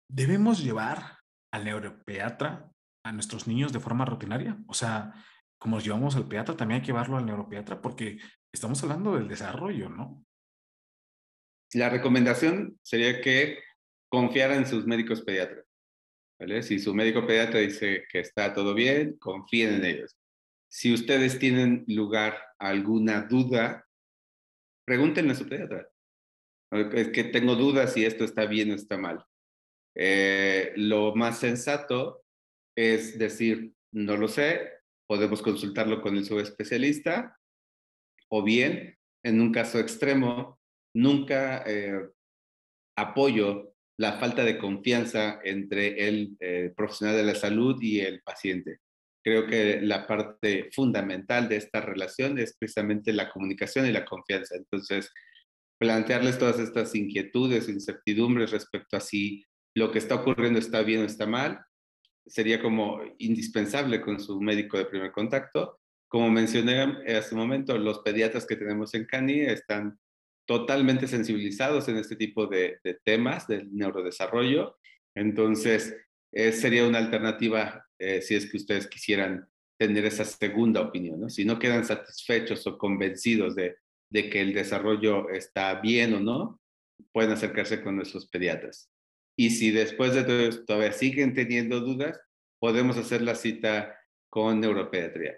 ¿debemos 0.07 0.63
llevar 0.63 1.17
al 1.51 1.65
neuropediatra 1.65 2.71
a 3.03 3.11
nuestros 3.11 3.47
niños 3.47 3.73
de 3.73 3.79
forma 3.79 4.05
rutinaria? 4.05 4.57
O 4.67 4.73
sea, 4.73 5.13
como 5.57 5.79
llevamos 5.79 6.15
al 6.15 6.27
pediatra, 6.27 6.55
también 6.55 6.77
hay 6.77 6.81
que 6.81 6.87
llevarlo 6.87 7.17
al 7.17 7.25
neuropediatra 7.25 7.81
porque 7.81 8.19
estamos 8.53 8.81
hablando 8.83 9.15
del 9.15 9.27
desarrollo, 9.27 9.89
¿no? 9.89 10.23
La 11.73 11.89
recomendación 11.89 12.79
sería 12.83 13.21
que 13.21 13.59
confiar 14.09 14.51
en 14.51 14.67
sus 14.67 14.85
médicos 14.85 15.21
pediatras. 15.21 15.65
¿vale? 16.39 16.61
Si 16.61 16.79
su 16.79 16.93
médico 16.93 17.25
pediatra 17.25 17.59
dice 17.59 18.03
que 18.11 18.19
está 18.19 18.53
todo 18.53 18.73
bien, 18.73 19.17
confíen 19.17 19.75
en 19.75 19.85
ellos. 19.85 20.17
Si 20.69 20.93
ustedes 20.93 21.39
tienen 21.39 21.85
lugar 21.87 22.37
alguna 22.59 23.21
duda, 23.21 23.87
pregúntenle 24.85 25.31
a 25.31 25.35
su 25.35 25.47
pediatra. 25.47 25.87
Es 26.71 27.09
que 27.09 27.25
tengo 27.25 27.55
dudas 27.55 27.93
si 27.93 28.05
esto 28.05 28.23
está 28.23 28.45
bien 28.45 28.71
o 28.71 28.75
está 28.75 28.97
mal. 28.97 29.25
Eh, 29.95 30.71
lo 30.77 31.13
más 31.15 31.39
sensato 31.39 32.23
es 32.75 33.17
decir, 33.17 33.73
no 33.93 34.17
lo 34.17 34.27
sé, 34.27 34.71
podemos 35.07 35.41
consultarlo 35.41 36.01
con 36.01 36.15
el 36.15 36.25
subespecialista, 36.25 37.37
o 38.29 38.43
bien, 38.43 38.97
en 39.23 39.41
un 39.41 39.51
caso 39.51 39.79
extremo, 39.79 40.59
nunca 40.95 41.63
eh, 41.67 42.09
apoyo 42.97 43.75
la 43.99 44.13
falta 44.13 44.43
de 44.43 44.57
confianza 44.57 45.39
entre 45.43 46.07
el 46.07 46.37
eh, 46.39 46.73
profesional 46.75 47.17
de 47.17 47.23
la 47.23 47.35
salud 47.35 47.77
y 47.81 47.99
el 47.99 48.21
paciente. 48.21 48.79
Creo 49.23 49.45
que 49.45 49.81
la 49.81 50.07
parte 50.07 50.69
fundamental 50.71 51.47
de 51.47 51.57
esta 51.57 51.81
relación 51.81 52.39
es 52.39 52.57
precisamente 52.57 53.13
la 53.13 53.29
comunicación 53.29 53.85
y 53.85 53.91
la 53.91 54.05
confianza. 54.05 54.55
Entonces, 54.55 55.11
plantearles 55.81 56.37
todas 56.37 56.59
estas 56.59 56.93
inquietudes, 56.93 57.67
incertidumbres 57.67 58.51
respecto 58.51 58.97
a 58.97 58.99
si 58.99 59.43
lo 59.73 59.91
que 59.91 59.97
está 59.97 60.13
ocurriendo 60.13 60.59
está 60.59 60.83
bien 60.83 61.01
o 61.01 61.05
está 61.05 61.25
mal, 61.25 61.65
sería 62.23 62.61
como 62.61 63.01
indispensable 63.17 63.99
con 63.99 64.19
su 64.19 64.39
médico 64.39 64.77
de 64.77 64.85
primer 64.85 65.11
contacto. 65.11 65.79
Como 66.07 66.29
mencioné 66.29 66.81
hace 67.17 67.33
un 67.33 67.41
momento, 67.41 67.75
los 67.79 67.97
pediatras 68.01 68.45
que 68.45 68.57
tenemos 68.57 68.93
en 68.93 69.05
CANI 69.05 69.39
están 69.39 69.97
totalmente 70.45 71.07
sensibilizados 71.07 71.87
en 71.87 71.97
este 71.97 72.15
tipo 72.15 72.45
de, 72.45 72.79
temas 73.03 73.47
del 73.47 73.75
neurodesarrollo. 73.75 74.77
Entonces, 75.15 75.97
eh, 76.31 76.51
sería 76.51 76.85
una 76.85 76.99
alternativa 76.99 77.87
eh, 77.97 78.21
si 78.21 78.35
es 78.35 78.45
que 78.45 78.57
ustedes 78.57 78.85
quisieran 78.85 79.47
tener 79.79 80.05
esa 80.05 80.25
segunda 80.25 80.81
opinión. 80.81 81.27
Si 81.31 81.43
no 81.43 81.57
quedan 81.57 81.85
satisfechos 81.85 82.67
o 82.67 82.77
convencidos 82.77 83.55
de, 83.55 83.77
de 84.11 84.29
que 84.29 84.41
el 84.41 84.53
desarrollo 84.53 85.29
está 85.29 85.81
bien 85.81 86.13
o 86.13 86.19
no, 86.19 86.59
pueden 87.11 87.31
acercarse 87.31 87.81
con 87.81 87.95
nuestros 87.95 88.27
pediatras. 88.27 88.91
Y 89.37 89.51
si 89.51 89.71
después 89.71 90.13
de 90.13 90.23
todo 90.23 90.39
esto 90.39 90.65
todavía 90.65 90.91
siguen 90.91 91.33
teniendo 91.33 91.79
dudas, 91.79 92.19
podemos 92.59 92.97
hacer 92.97 93.21
la 93.21 93.35
cita 93.35 93.97
con 94.29 94.59
neuropediatría. 94.59 95.37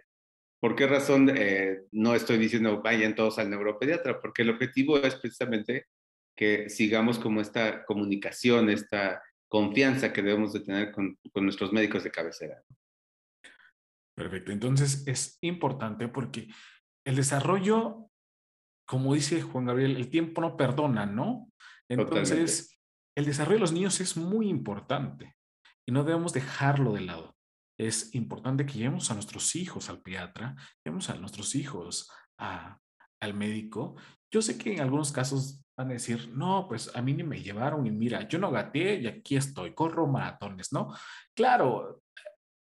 ¿Por 0.59 0.75
qué 0.75 0.88
razón 0.88 1.29
eh, 1.36 1.81
no 1.91 2.15
estoy 2.15 2.38
diciendo 2.38 2.81
vayan 2.81 3.15
todos 3.15 3.38
al 3.38 3.49
neuropediatra? 3.49 4.19
Porque 4.19 4.41
el 4.41 4.49
objetivo 4.49 4.97
es 4.97 5.15
precisamente 5.15 5.86
que 6.36 6.69
sigamos 6.69 7.19
como 7.19 7.41
esta 7.41 7.86
comunicación, 7.86 8.69
esta 8.69 9.21
confianza 9.47 10.12
que 10.12 10.23
debemos 10.23 10.53
de 10.53 10.62
tener 10.62 10.91
con, 10.91 11.17
con 11.31 11.43
nuestros 11.43 11.71
médicos 11.71 12.03
de 12.03 12.12
cabecera. 12.12 12.63
Perfecto. 14.15 14.51
Entonces 14.51 15.03
es 15.07 15.38
importante 15.41 16.07
porque 16.07 16.47
el 17.05 17.15
desarrollo, 17.15 18.09
como 18.93 19.15
dice 19.15 19.41
Juan 19.41 19.65
Gabriel, 19.65 19.97
el 19.97 20.10
tiempo 20.10 20.39
no 20.39 20.56
perdona, 20.56 21.06
¿no? 21.06 21.49
Entonces, 21.89 22.79
el 23.17 23.25
desarrollo 23.25 23.56
de 23.56 23.62
los 23.62 23.71
niños 23.71 23.99
es 23.99 24.15
muy 24.15 24.47
importante 24.49 25.36
y 25.88 25.91
no 25.91 26.03
debemos 26.03 26.32
dejarlo 26.32 26.93
de 26.93 27.01
lado 27.01 27.34
es 27.77 28.13
importante 28.15 28.65
que 28.65 28.77
llevemos 28.77 29.10
a 29.10 29.13
nuestros 29.13 29.56
hijos 29.56 29.89
al 29.89 30.01
pediatra, 30.01 30.56
llevemos 30.84 31.10
a 31.10 31.15
nuestros 31.15 31.56
hijos 31.56 32.12
al 32.38 33.34
médico. 33.34 33.95
Yo 34.32 34.41
sé 34.41 34.58
que 34.58 34.73
en 34.73 34.82
algunos 34.82 35.12
casos 35.12 35.63
van 35.77 35.89
a 35.89 35.93
decir, 35.93 36.29
no, 36.34 36.67
pues 36.67 36.95
a 36.95 37.01
mí 37.01 37.13
ni 37.13 37.23
me 37.23 37.41
llevaron 37.41 37.86
y 37.88 37.91
mira, 37.91 38.27
yo 38.27 38.38
no 38.38 38.51
gateé 38.51 39.01
y 39.01 39.08
aquí 39.08 39.36
estoy, 39.36 39.73
corro 39.73 40.08
maratones, 40.08 40.71
¿no? 40.71 40.93
Claro, 41.36 42.03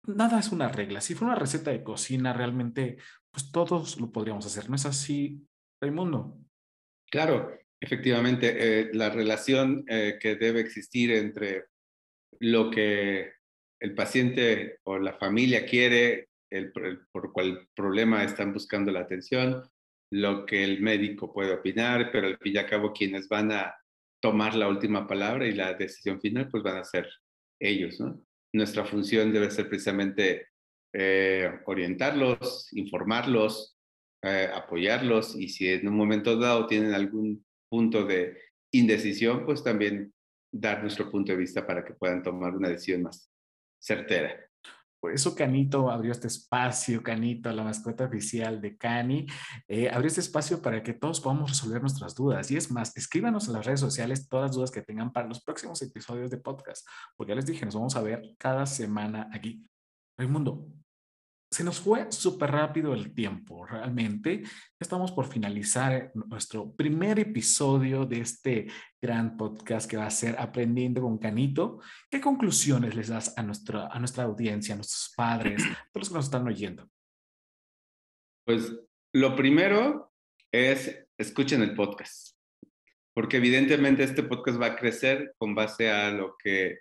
nada 0.05 0.39
es 0.39 0.51
una 0.51 0.67
regla. 0.67 1.01
Si 1.01 1.15
fuera 1.15 1.33
una 1.33 1.39
receta 1.39 1.71
de 1.71 1.83
cocina, 1.83 2.33
realmente, 2.33 2.97
pues 3.31 3.51
todos 3.51 3.99
lo 3.99 4.11
podríamos 4.11 4.45
hacer. 4.45 4.69
¿No 4.69 4.75
es 4.75 4.85
así, 4.85 5.47
Raimundo? 5.81 6.37
Claro, 7.09 7.57
efectivamente, 7.79 8.55
eh, 8.57 8.89
la 8.93 9.09
relación 9.09 9.85
eh, 9.87 10.17
que 10.19 10.35
debe 10.35 10.59
existir 10.59 11.11
entre 11.11 11.65
lo 12.39 12.69
que 12.69 13.31
el 13.79 13.95
paciente 13.95 14.79
o 14.83 14.99
la 14.99 15.13
familia 15.13 15.65
quiere, 15.65 16.29
el, 16.51 16.71
por 17.11 17.31
cuál 17.31 17.67
problema 17.75 18.23
están 18.23 18.53
buscando 18.53 18.91
la 18.91 19.01
atención, 19.01 19.63
lo 20.11 20.45
que 20.45 20.63
el 20.63 20.81
médico 20.81 21.31
puede 21.31 21.53
opinar, 21.53 22.09
pero 22.11 22.27
al 22.27 22.37
fin 22.37 22.55
y 22.55 22.57
al 22.57 22.65
cabo 22.65 22.93
quienes 22.93 23.27
van 23.29 23.51
a 23.51 23.75
tomar 24.21 24.55
la 24.55 24.67
última 24.67 25.07
palabra 25.07 25.47
y 25.47 25.53
la 25.53 25.73
decisión 25.75 26.19
final, 26.19 26.49
pues 26.49 26.63
van 26.63 26.77
a 26.77 26.83
ser 26.83 27.07
ellos, 27.61 27.99
¿no? 27.99 28.21
Nuestra 28.53 28.83
función 28.83 29.31
debe 29.31 29.51
ser 29.51 29.69
precisamente 29.69 30.47
eh, 30.93 31.59
orientarlos, 31.65 32.67
informarlos, 32.73 33.78
eh, 34.21 34.49
apoyarlos 34.53 35.35
y 35.35 35.49
si 35.49 35.69
en 35.69 35.87
un 35.87 35.95
momento 35.95 36.37
dado 36.37 36.67
tienen 36.67 36.93
algún 36.93 37.45
punto 37.69 38.05
de 38.05 38.37
indecisión, 38.71 39.45
pues 39.45 39.63
también 39.63 40.13
dar 40.51 40.81
nuestro 40.81 41.09
punto 41.09 41.31
de 41.31 41.37
vista 41.37 41.65
para 41.65 41.85
que 41.85 41.93
puedan 41.93 42.23
tomar 42.23 42.55
una 42.55 42.69
decisión 42.69 43.03
más 43.03 43.31
certera. 43.79 44.49
Por 44.99 45.13
eso 45.13 45.33
Canito 45.33 45.89
abrió 45.89 46.11
este 46.11 46.27
espacio, 46.27 47.01
Canito, 47.01 47.49
la 47.53 47.63
mascota 47.63 48.03
oficial 48.05 48.59
de 48.59 48.77
Cani, 48.77 49.25
eh, 49.67 49.89
abrió 49.89 50.07
este 50.07 50.19
espacio 50.19 50.61
para 50.61 50.83
que 50.83 50.93
todos 50.93 51.21
podamos 51.21 51.51
resolver 51.51 51.81
nuestras 51.81 52.13
dudas. 52.13 52.51
Y 52.51 52.57
es 52.57 52.69
más, 52.69 52.95
escríbanos 52.97 53.47
en 53.47 53.53
las 53.53 53.65
redes 53.65 53.79
sociales 53.79 54.27
todas 54.27 54.49
las 54.49 54.55
dudas 54.57 54.71
que 54.71 54.81
tengan 54.81 55.13
para 55.13 55.27
los 55.27 55.41
próximos 55.41 55.81
episodios 55.81 56.29
de 56.29 56.37
podcast, 56.37 56.85
porque 57.15 57.31
ya 57.31 57.35
les 57.35 57.45
dije, 57.45 57.63
nos 57.63 57.75
vamos 57.75 57.95
a 57.95 58.01
ver 58.01 58.35
cada 58.37 58.65
semana 58.65 59.29
aquí. 59.31 59.65
Raimundo, 60.17 60.67
se 61.51 61.63
nos 61.63 61.79
fue 61.79 62.11
súper 62.11 62.51
rápido 62.51 62.93
el 62.93 63.13
tiempo, 63.13 63.65
realmente. 63.65 64.43
Estamos 64.79 65.11
por 65.11 65.25
finalizar 65.25 66.11
nuestro 66.13 66.71
primer 66.75 67.19
episodio 67.19 68.05
de 68.05 68.21
este 68.21 68.67
gran 69.01 69.35
podcast 69.35 69.89
que 69.89 69.97
va 69.97 70.05
a 70.05 70.11
ser 70.11 70.35
Aprendiendo 70.39 71.01
con 71.01 71.17
Canito. 71.17 71.79
¿Qué 72.09 72.21
conclusiones 72.21 72.95
les 72.95 73.07
das 73.07 73.35
a 73.35 73.41
nuestra, 73.41 73.87
a 73.87 73.97
nuestra 73.97 74.25
audiencia, 74.25 74.73
a 74.73 74.77
nuestros 74.77 75.11
padres, 75.15 75.63
a 75.63 75.89
todos 75.91 75.95
los 75.95 76.09
que 76.09 76.15
nos 76.15 76.25
están 76.25 76.47
oyendo? 76.47 76.87
Pues 78.45 78.71
lo 79.13 79.35
primero 79.35 80.13
es 80.51 81.03
escuchen 81.17 81.63
el 81.63 81.73
podcast, 81.75 82.37
porque 83.15 83.37
evidentemente 83.37 84.03
este 84.03 84.21
podcast 84.21 84.61
va 84.61 84.67
a 84.67 84.75
crecer 84.75 85.33
con 85.39 85.55
base 85.55 85.89
a 85.89 86.11
lo 86.11 86.35
que 86.37 86.77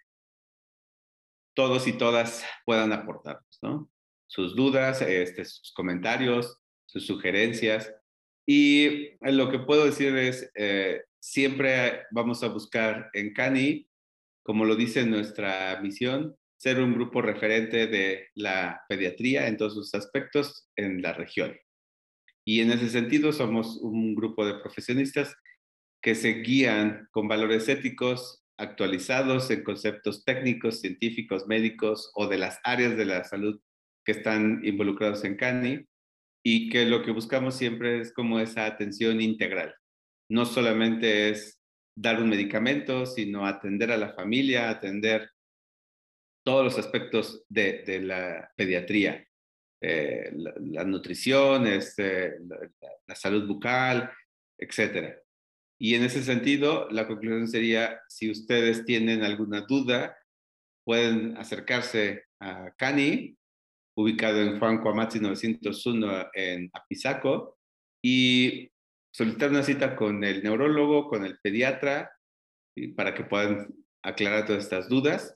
todos 1.57 1.89
y 1.89 1.95
todas 1.95 2.45
puedan 2.65 2.93
aportarnos, 2.93 3.59
¿no? 3.63 3.91
Sus 4.29 4.55
dudas, 4.55 5.03
este, 5.03 5.45
sus 5.45 5.73
comentarios, 5.73 6.59
sus 6.87 7.07
sugerencias. 7.07 7.93
Y 8.47 9.19
lo 9.21 9.51
que 9.51 9.59
puedo 9.59 9.85
decir 9.85 10.17
es, 10.17 10.51
eh, 10.55 11.03
siempre 11.19 12.03
vamos 12.13 12.43
a 12.43 12.49
buscar 12.49 13.11
en 13.13 13.33
CANI, 13.35 13.89
como 14.45 14.65
lo 14.65 14.77
dice 14.77 15.05
nuestra 15.05 15.81
misión, 15.83 16.37
ser 16.57 16.81
un 16.81 16.95
grupo 16.95 17.23
referente 17.23 17.87
de 17.87 18.29
la 18.35 18.83
pediatría 18.89 19.49
en 19.49 19.57
todos 19.57 19.75
sus 19.75 19.95
aspectos 19.95 20.69
en 20.77 21.03
la 21.03 21.13
región. 21.13 21.57
Y 22.45 22.61
en 22.61 22.73
ese 22.73 22.89
sentido 22.89 23.33
somos 23.33 23.77
un 23.79 24.15
grupo 24.15 24.47
de 24.47 24.55
profesionistas 24.55 25.37
que 26.03 26.15
se 26.15 26.35
guían 26.41 27.09
con 27.11 27.29
valores 27.29 27.69
éticos 27.69 28.43
actualizados 28.57 29.51
en 29.51 29.63
conceptos 29.63 30.25
técnicos, 30.25 30.81
científicos, 30.81 31.47
médicos 31.47 32.11
o 32.15 32.27
de 32.27 32.39
las 32.39 32.59
áreas 32.65 32.97
de 32.97 33.05
la 33.05 33.25
salud 33.25 33.61
que 34.09 34.13
están 34.13 34.63
involucrados 34.65 35.23
en 35.25 35.37
CANI 35.37 35.87
y 36.43 36.71
que 36.71 36.87
lo 36.87 37.03
que 37.03 37.11
buscamos 37.11 37.59
siempre 37.59 38.01
es 38.01 38.11
como 38.11 38.41
esa 38.41 38.65
atención 38.65 39.21
integral. 39.21 39.75
No 40.31 40.47
solamente 40.47 41.29
es 41.29 41.61
dar 41.95 42.19
un 42.23 42.31
medicamento, 42.31 43.05
sino 43.05 43.45
atender 43.45 43.93
a 43.93 43.99
la 43.99 44.15
familia, 44.15 44.71
atender 44.71 45.29
todos 46.43 46.65
los 46.65 46.79
aspectos 46.79 47.45
de, 47.51 47.83
de 47.87 48.01
la 48.01 48.51
pediatría, 48.57 49.29
eh, 49.83 50.33
la, 50.35 50.85
nutrición, 50.85 51.67
este, 51.67 52.39
la, 52.47 52.57
la, 53.09 53.15
salud 53.15 53.47
bucal, 53.47 54.11
etc. 54.57 55.19
Y 55.79 55.97
en 55.97 56.05
ese 56.05 56.23
sentido, 56.23 56.89
la 56.91 57.07
conclusión 57.07 57.47
sería, 57.47 58.01
si 58.09 58.31
ustedes 58.31 58.87
tienen 58.87 59.23
alguna 59.23 59.67
duda, 59.69 60.17
pueden 60.83 61.37
acercarse 61.37 62.25
a 62.41 62.71
CANI 62.79 63.37
ubicado 63.99 64.41
en 64.41 64.61
Juan 64.61 64.81
Cuamatzi 64.81 65.19
901 65.19 66.29
en 66.33 66.71
Apizaco, 66.73 67.59
y 68.01 68.71
solicitar 69.13 69.51
una 69.51 69.65
cita 69.65 69.97
con 69.97 70.23
el 70.23 70.45
neurólogo, 70.45 71.09
con 71.09 71.25
el 71.25 71.39
pediatra, 71.41 72.13
para 72.95 73.13
que 73.13 73.25
puedan 73.25 73.75
aclarar 74.03 74.47
todas 74.47 74.63
estas 74.63 74.89
dudas. 74.89 75.35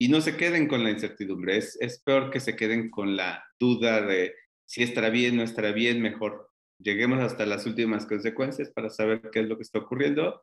Y 0.00 0.08
no 0.08 0.22
se 0.22 0.38
queden 0.38 0.68
con 0.68 0.82
la 0.82 0.90
incertidumbre, 0.90 1.58
es, 1.58 1.76
es 1.82 2.00
peor 2.00 2.30
que 2.30 2.40
se 2.40 2.56
queden 2.56 2.90
con 2.90 3.14
la 3.14 3.44
duda 3.58 4.00
de 4.00 4.34
si 4.66 4.82
estará 4.82 5.10
bien, 5.10 5.36
no 5.36 5.42
estará 5.42 5.72
bien, 5.72 6.00
mejor 6.00 6.48
lleguemos 6.78 7.20
hasta 7.20 7.44
las 7.44 7.66
últimas 7.66 8.06
consecuencias 8.06 8.70
para 8.70 8.88
saber 8.88 9.28
qué 9.30 9.40
es 9.40 9.48
lo 9.48 9.56
que 9.56 9.64
está 9.64 9.80
ocurriendo 9.80 10.42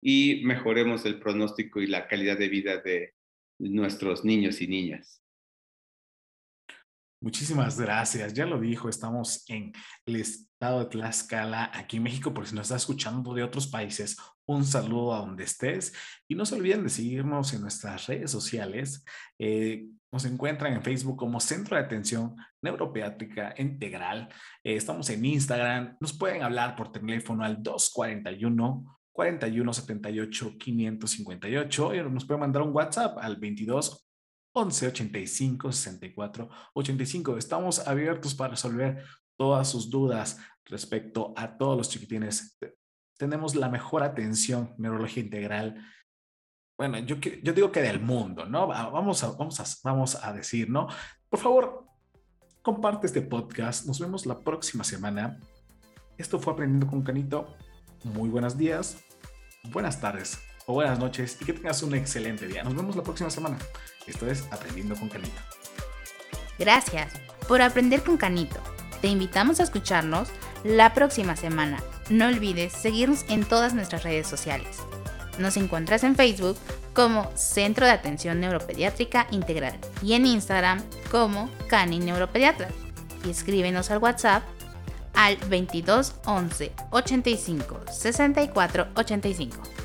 y 0.00 0.42
mejoremos 0.44 1.04
el 1.04 1.20
pronóstico 1.20 1.82
y 1.82 1.88
la 1.88 2.08
calidad 2.08 2.38
de 2.38 2.48
vida 2.48 2.78
de 2.78 3.12
nuestros 3.58 4.24
niños 4.24 4.62
y 4.62 4.68
niñas. 4.68 5.23
Muchísimas 7.24 7.80
gracias. 7.80 8.34
Ya 8.34 8.44
lo 8.44 8.60
dijo, 8.60 8.90
estamos 8.90 9.48
en 9.48 9.72
el 10.04 10.16
estado 10.16 10.80
de 10.80 10.90
Tlaxcala, 10.90 11.70
aquí 11.72 11.96
en 11.96 12.02
México, 12.02 12.34
por 12.34 12.46
si 12.46 12.54
nos 12.54 12.66
está 12.66 12.76
escuchando 12.76 13.32
de 13.32 13.42
otros 13.42 13.66
países, 13.66 14.18
un 14.44 14.62
saludo 14.62 15.14
a 15.14 15.20
donde 15.20 15.44
estés. 15.44 15.94
Y 16.28 16.34
no 16.34 16.44
se 16.44 16.56
olviden 16.56 16.84
de 16.84 16.90
seguirnos 16.90 17.54
en 17.54 17.62
nuestras 17.62 18.08
redes 18.08 18.30
sociales. 18.30 19.06
Eh, 19.38 19.86
nos 20.12 20.26
encuentran 20.26 20.74
en 20.74 20.82
Facebook 20.82 21.16
como 21.16 21.40
Centro 21.40 21.78
de 21.78 21.84
Atención 21.84 22.36
Neuropediátrica 22.60 23.54
Integral. 23.56 24.28
Eh, 24.62 24.76
estamos 24.76 25.08
en 25.08 25.24
Instagram. 25.24 25.96
Nos 26.00 26.12
pueden 26.12 26.42
hablar 26.42 26.76
por 26.76 26.92
teléfono 26.92 27.42
al 27.42 27.62
241 27.62 29.00
4178 29.12 30.58
558 30.58 31.94
y 31.94 32.02
nos 32.02 32.26
pueden 32.26 32.40
mandar 32.40 32.60
un 32.60 32.74
WhatsApp 32.74 33.16
al 33.16 33.36
22 33.36 34.03
11 34.54 34.86
85 34.88 35.72
64 35.72 36.48
85. 36.74 37.36
Estamos 37.36 37.86
abiertos 37.86 38.34
para 38.34 38.50
resolver 38.50 39.04
todas 39.36 39.68
sus 39.68 39.90
dudas 39.90 40.38
respecto 40.64 41.34
a 41.36 41.56
todos 41.56 41.76
los 41.76 41.88
chiquitines. 41.88 42.56
Tenemos 43.18 43.54
la 43.54 43.68
mejor 43.68 44.02
atención 44.02 44.74
neurología 44.78 45.22
integral. 45.22 45.84
Bueno, 46.78 46.98
yo, 46.98 47.16
yo 47.16 47.52
digo 47.52 47.70
que 47.70 47.82
del 47.82 48.00
mundo, 48.00 48.46
¿no? 48.46 48.66
Vamos 48.68 49.22
a, 49.24 49.30
vamos, 49.32 49.60
a, 49.60 49.64
vamos 49.82 50.24
a 50.24 50.32
decir, 50.32 50.70
¿no? 50.70 50.88
Por 51.28 51.40
favor, 51.40 51.86
comparte 52.62 53.06
este 53.06 53.22
podcast. 53.22 53.86
Nos 53.86 53.98
vemos 53.98 54.24
la 54.24 54.38
próxima 54.38 54.84
semana. 54.84 55.38
Esto 56.16 56.38
fue 56.38 56.52
Aprendiendo 56.52 56.86
con 56.86 57.02
Canito. 57.02 57.56
Muy 58.04 58.28
buenos 58.28 58.56
días, 58.56 59.02
buenas 59.72 60.00
tardes 60.00 60.53
o 60.66 60.74
buenas 60.74 60.98
noches 60.98 61.36
y 61.40 61.44
que 61.44 61.52
tengas 61.52 61.82
un 61.82 61.94
excelente 61.94 62.46
día. 62.46 62.62
Nos 62.62 62.74
vemos 62.74 62.96
la 62.96 63.02
próxima 63.02 63.30
semana. 63.30 63.58
Esto 64.06 64.26
es 64.26 64.44
Aprendiendo 64.50 64.94
con 64.96 65.08
Canito. 65.08 65.40
Gracias 66.58 67.12
por 67.48 67.62
aprender 67.62 68.02
con 68.02 68.16
Canito. 68.16 68.60
Te 69.00 69.08
invitamos 69.08 69.60
a 69.60 69.64
escucharnos 69.64 70.28
la 70.62 70.94
próxima 70.94 71.36
semana. 71.36 71.82
No 72.08 72.26
olvides 72.26 72.72
seguirnos 72.72 73.24
en 73.28 73.44
todas 73.44 73.74
nuestras 73.74 74.02
redes 74.02 74.26
sociales. 74.26 74.78
Nos 75.38 75.56
encuentras 75.56 76.04
en 76.04 76.16
Facebook 76.16 76.56
como 76.94 77.30
Centro 77.36 77.86
de 77.86 77.92
Atención 77.92 78.40
Neuropediátrica 78.40 79.26
Integral 79.30 79.78
y 80.02 80.14
en 80.14 80.26
Instagram 80.26 80.82
como 81.10 81.50
Cani 81.68 81.98
Neuropediatra. 81.98 82.68
Y 83.24 83.30
escríbenos 83.30 83.90
al 83.90 83.98
WhatsApp 83.98 84.44
al 85.14 85.36
22 85.48 86.14
11 86.24 86.72
85 86.90 87.80
64 87.90 88.88
85. 88.94 89.83